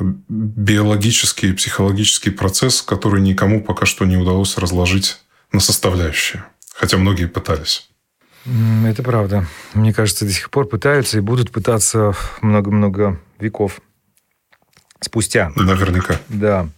[0.00, 5.18] биологический и психологический процесс, который никому пока что не удалось разложить
[5.52, 6.44] на составляющие.
[6.74, 7.88] Хотя многие пытались.
[8.86, 9.46] Это правда.
[9.72, 13.80] Мне кажется, до сих пор пытаются и будут пытаться много-много веков
[15.00, 15.52] спустя.
[15.54, 16.20] Наверняка.
[16.28, 16.68] Да.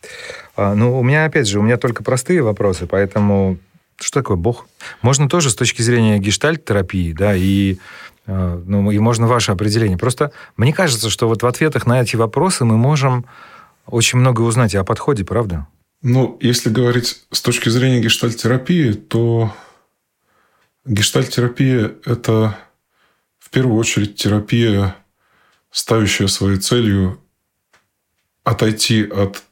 [0.56, 3.58] А, ну, у меня, опять же, у меня только простые вопросы, поэтому
[3.98, 4.66] что такое Бог?
[5.02, 7.78] Можно тоже с точки зрения гештальт-терапии, да, и,
[8.26, 9.98] ну, и можно ваше определение.
[9.98, 13.26] Просто мне кажется, что вот в ответах на эти вопросы мы можем
[13.86, 15.66] очень много узнать о подходе, правда?
[16.02, 19.54] Ну, если говорить с точки зрения гештальт-терапии, то
[20.84, 22.58] гештальт-терапия– это
[23.38, 24.96] в первую очередь терапия,
[25.70, 27.20] ставящая своей целью
[28.44, 29.42] отойти от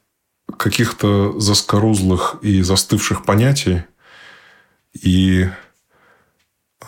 [0.57, 3.83] каких-то заскорузлых и застывших понятий
[4.93, 5.49] и э,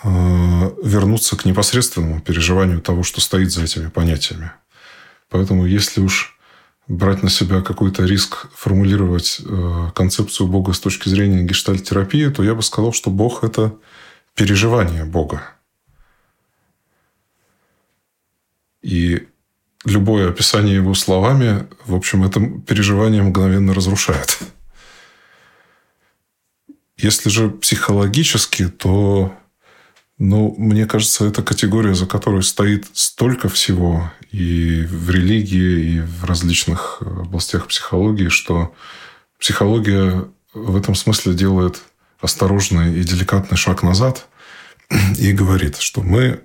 [0.03, 4.51] вернуться к непосредственному переживанию того, что стоит за этими понятиями.
[5.29, 6.37] Поэтому, если уж
[6.87, 12.55] брать на себя какой-то риск формулировать э, концепцию Бога с точки зрения гештальт-терапии, то я
[12.55, 13.75] бы сказал, что Бог– это
[14.35, 15.41] переживание Бога.
[18.81, 19.27] И
[19.83, 24.39] любое описание его словами, в общем, это переживание мгновенно разрушает.
[26.95, 29.35] Если же психологически, то,
[30.19, 36.25] ну, мне кажется, это категория, за которой стоит столько всего и в религии, и в
[36.25, 38.73] различных областях психологии, что
[39.39, 41.81] психология в этом смысле делает
[42.19, 44.27] осторожный и деликатный шаг назад
[45.19, 46.41] и говорит, что мы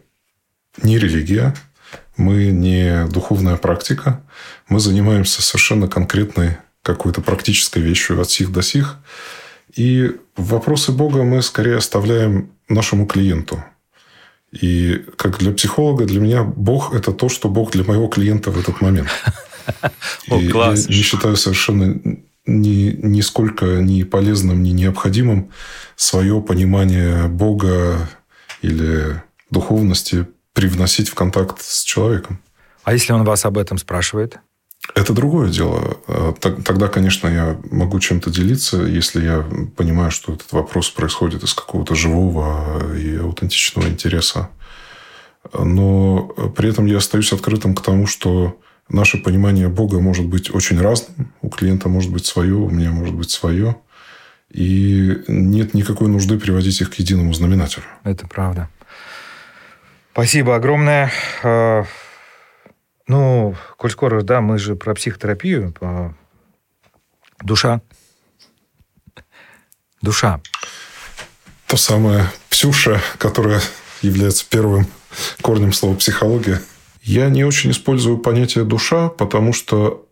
[0.83, 1.55] не религия,
[2.17, 4.23] мы не духовная практика,
[4.69, 8.97] мы занимаемся совершенно конкретной какой-то практической вещью от сих до сих.
[9.75, 13.65] И вопросы Бога мы скорее оставляем нашему клиенту.
[14.53, 18.59] И как для психолога, для меня Бог– это то, что Бог для моего клиента в
[18.59, 19.09] этот момент.
[20.29, 20.87] О, класс.
[20.89, 22.01] Я не считаю совершенно
[22.45, 25.51] ни, нисколько ни полезным, ни необходимым
[25.97, 28.11] свое понимание Бога
[28.61, 32.43] или духовности привносить в контакт с человеком.
[32.85, 34.39] А если он вас об этом спрашивает?
[34.95, 35.97] Это другое дело.
[36.09, 41.55] Э, тогда, конечно, я могу чем-то делиться, если я понимаю, что этот вопрос происходит из
[41.55, 44.51] какого-то живого и аутентичного интереса.
[45.55, 46.25] Но
[46.57, 48.59] при этом я остаюсь открытым к тому, что
[48.89, 51.33] наше понимание Бога может быть очень разным.
[51.41, 53.77] У клиента может быть свое, у меня может быть свое.
[54.51, 57.85] И нет никакой нужды приводить их к единому знаменателю.
[58.05, 58.69] Это правда.
[60.13, 61.11] Спасибо огромное.
[63.13, 65.75] Ну, коль скоро, да, мы же про психотерапию.
[67.43, 67.83] Душа.
[70.01, 70.41] Душа.
[71.67, 73.61] То самое псюша, которая
[74.01, 74.87] является первым
[75.43, 76.63] корнем слова психология.
[77.03, 80.09] Я не очень использую понятие душа, потому что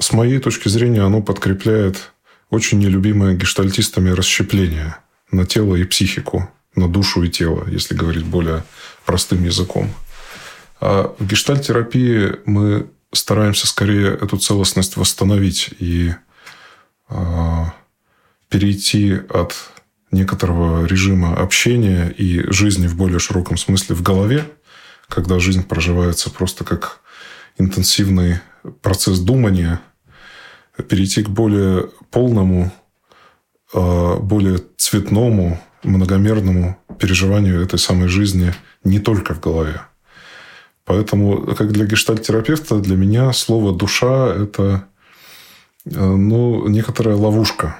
[0.00, 2.10] с моей точки зрения оно подкрепляет
[2.50, 4.96] очень нелюбимое гештальтистами расщепление
[5.30, 8.64] на тело и психику, на душу и тело, если говорить более
[9.06, 9.88] простым языком.
[10.86, 16.12] А в гештальтерапии мы стараемся скорее эту целостность восстановить и
[17.08, 17.64] э,
[18.50, 19.54] перейти от
[20.10, 24.44] некоторого режима общения и жизни в более широком смысле в голове,
[25.08, 27.00] когда жизнь проживается просто как
[27.56, 28.40] интенсивный
[28.82, 29.80] процесс думания,
[30.86, 32.70] перейти к более полному,
[33.72, 38.52] а, более цветному, многомерному переживанию этой самой жизни
[38.84, 39.80] не только в голове.
[40.84, 44.86] Поэтому, как для гештальт-терапевта, для меня слово «душа»– это
[45.84, 47.78] ну, некоторая ловушка,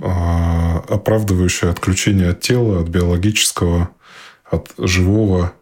[0.00, 3.90] а, оправдывающая отключение от тела, от биологического,
[4.44, 5.52] от живого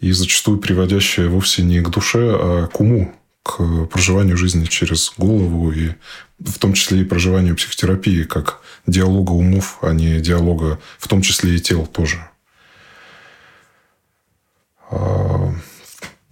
[0.00, 5.70] и зачастую приводящая вовсе не к душе, а к уму, к проживанию жизни через голову
[5.70, 5.90] и
[6.38, 11.56] в том числе и проживанию психотерапии как диалога умов, а не диалога в том числе
[11.56, 12.28] и тел тоже.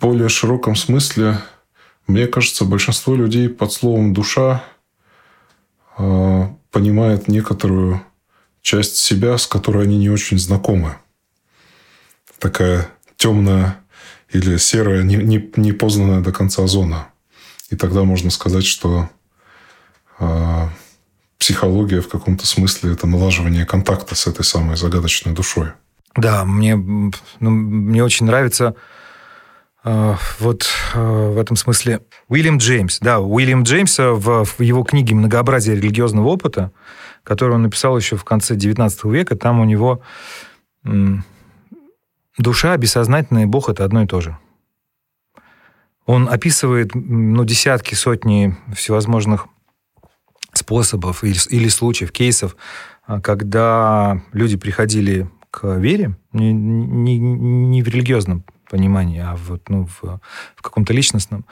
[0.02, 1.38] Более широком смысле,
[2.08, 4.64] мне кажется, большинство людей под словом «душа»
[5.96, 8.02] а, понимает некоторую
[8.62, 10.96] часть себя, с которой они не очень знакомы.
[12.40, 13.78] Такая темная
[14.28, 17.06] или серая, непознанная не, не до конца зона.
[17.70, 19.08] И тогда можно сказать, что
[20.18, 20.68] э,
[21.38, 25.68] психология в каком-то смысле это налаживание контакта с этой самой загадочной душой.
[26.16, 28.91] Да, мне, ну, мне очень нравится э,
[29.84, 33.00] вот э, в этом смысле Уильям Джеймс.
[33.00, 36.70] Да, Уильям Джеймса в, в его книге «Многообразие религиозного опыта»,
[37.24, 40.02] которую он написал еще в конце XIX века, там у него
[42.38, 44.36] душа, бессознательное и Бог– это одно и то же.
[46.06, 49.46] Он описывает ну, десятки, сотни всевозможных
[50.52, 52.56] способов или, или случаев, кейсов,
[53.06, 59.86] а, когда люди приходили к вере, не, не, не в религиозном понимании, а вот, ну,
[59.86, 60.20] в,
[60.56, 61.44] в каком-то личностном.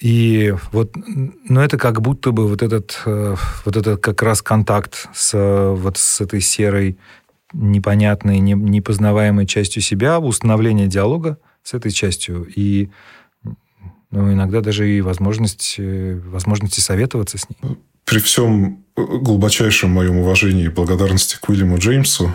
[0.00, 5.08] И вот, ну, это как будто бы вот этот, э, вот этот как раз контакт
[5.12, 5.36] с,
[5.76, 6.96] вот с этой серой
[7.52, 12.88] непонятной, не, непознаваемой частью себя, установление диалога с этой частью и
[14.10, 17.76] ну, иногда даже и возможность, э, возможности советоваться с ней.
[18.04, 22.34] При всем глубочайшем моем уважении и благодарности к Уильяму Джеймсу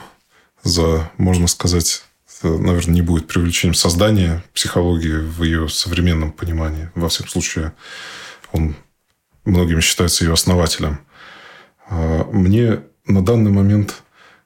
[0.64, 2.04] за, можно сказать,
[2.48, 6.90] наверное, не будет привлечением создания психологии в ее современном понимании.
[6.96, 7.74] Во всяком случае,
[8.52, 8.76] он
[9.46, 11.00] многими считается ее основателем.
[11.90, 14.04] А, мне на данный момент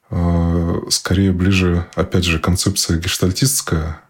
[0.10, 4.02] Э, скорее ближе, опять же, концепция гештальтистская,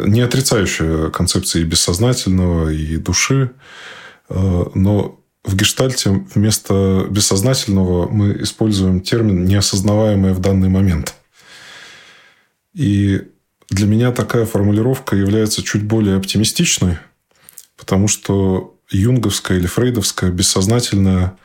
[0.00, 3.52] не отрицающая концепции бессознательного и души,
[4.28, 11.14] э, но в гештальте вместо бессознательного мы используем термин «неосознаваемое в данный момент».
[12.74, 13.22] И
[13.68, 16.98] для меня такая формулировка является чуть более оптимистичной,
[17.76, 21.36] потому что юнговская или фрейдовская бессознательное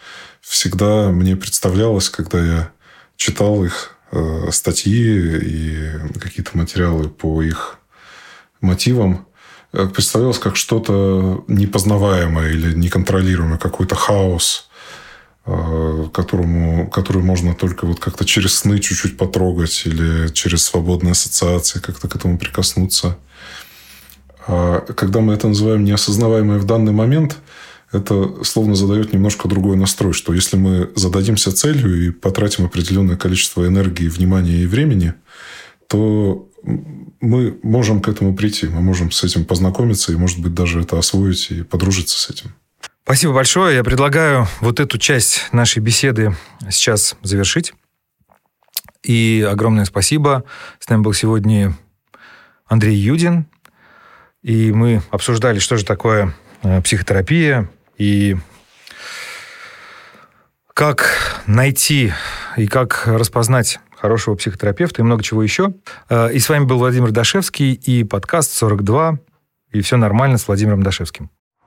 [0.42, 2.72] всегда мне представлялось, когда я
[3.16, 7.80] читал их э, статьи и какие-то материалы по их
[8.62, 9.28] мотивам,
[9.74, 14.67] э, представлялось как что-то непознаваемое или неконтролируемое, какой-то хаос,
[16.14, 22.10] которому, который можно только вот как-то через сны чуть-чуть потрогать или через свободные ассоциации как-то
[22.10, 23.18] к этому прикоснуться.
[24.46, 27.38] А когда мы это называем неосознаваемое в данный момент–
[27.92, 33.66] это словно задает немножко другой настрой, что если мы зададимся целью и потратим определенное количество
[33.66, 35.14] энергии, внимания и времени,
[35.88, 36.50] то
[37.22, 41.00] мы можем к этому прийти, мы можем с этим познакомиться и, может быть, даже это
[41.00, 42.54] освоить и подружиться с этим.
[43.08, 43.78] Спасибо большое.
[43.78, 46.36] Я предлагаю вот эту часть нашей беседы
[46.70, 47.74] сейчас завершить.
[49.02, 50.44] И огромное спасибо.
[50.78, 51.74] С нами был сегодня
[52.66, 53.46] Андрей Юдин.
[54.44, 56.34] И мы обсуждали, что же такое
[56.64, 58.36] э, психотерапия, и
[60.74, 62.12] как найти
[62.58, 65.76] и как распознать хорошего психотерапевта и много чего еще.
[66.10, 69.20] Э, и с вами был Владимир Дашевский и подкаст 42
[69.72, 71.32] «И все нормально» с Владимиром Дашевским.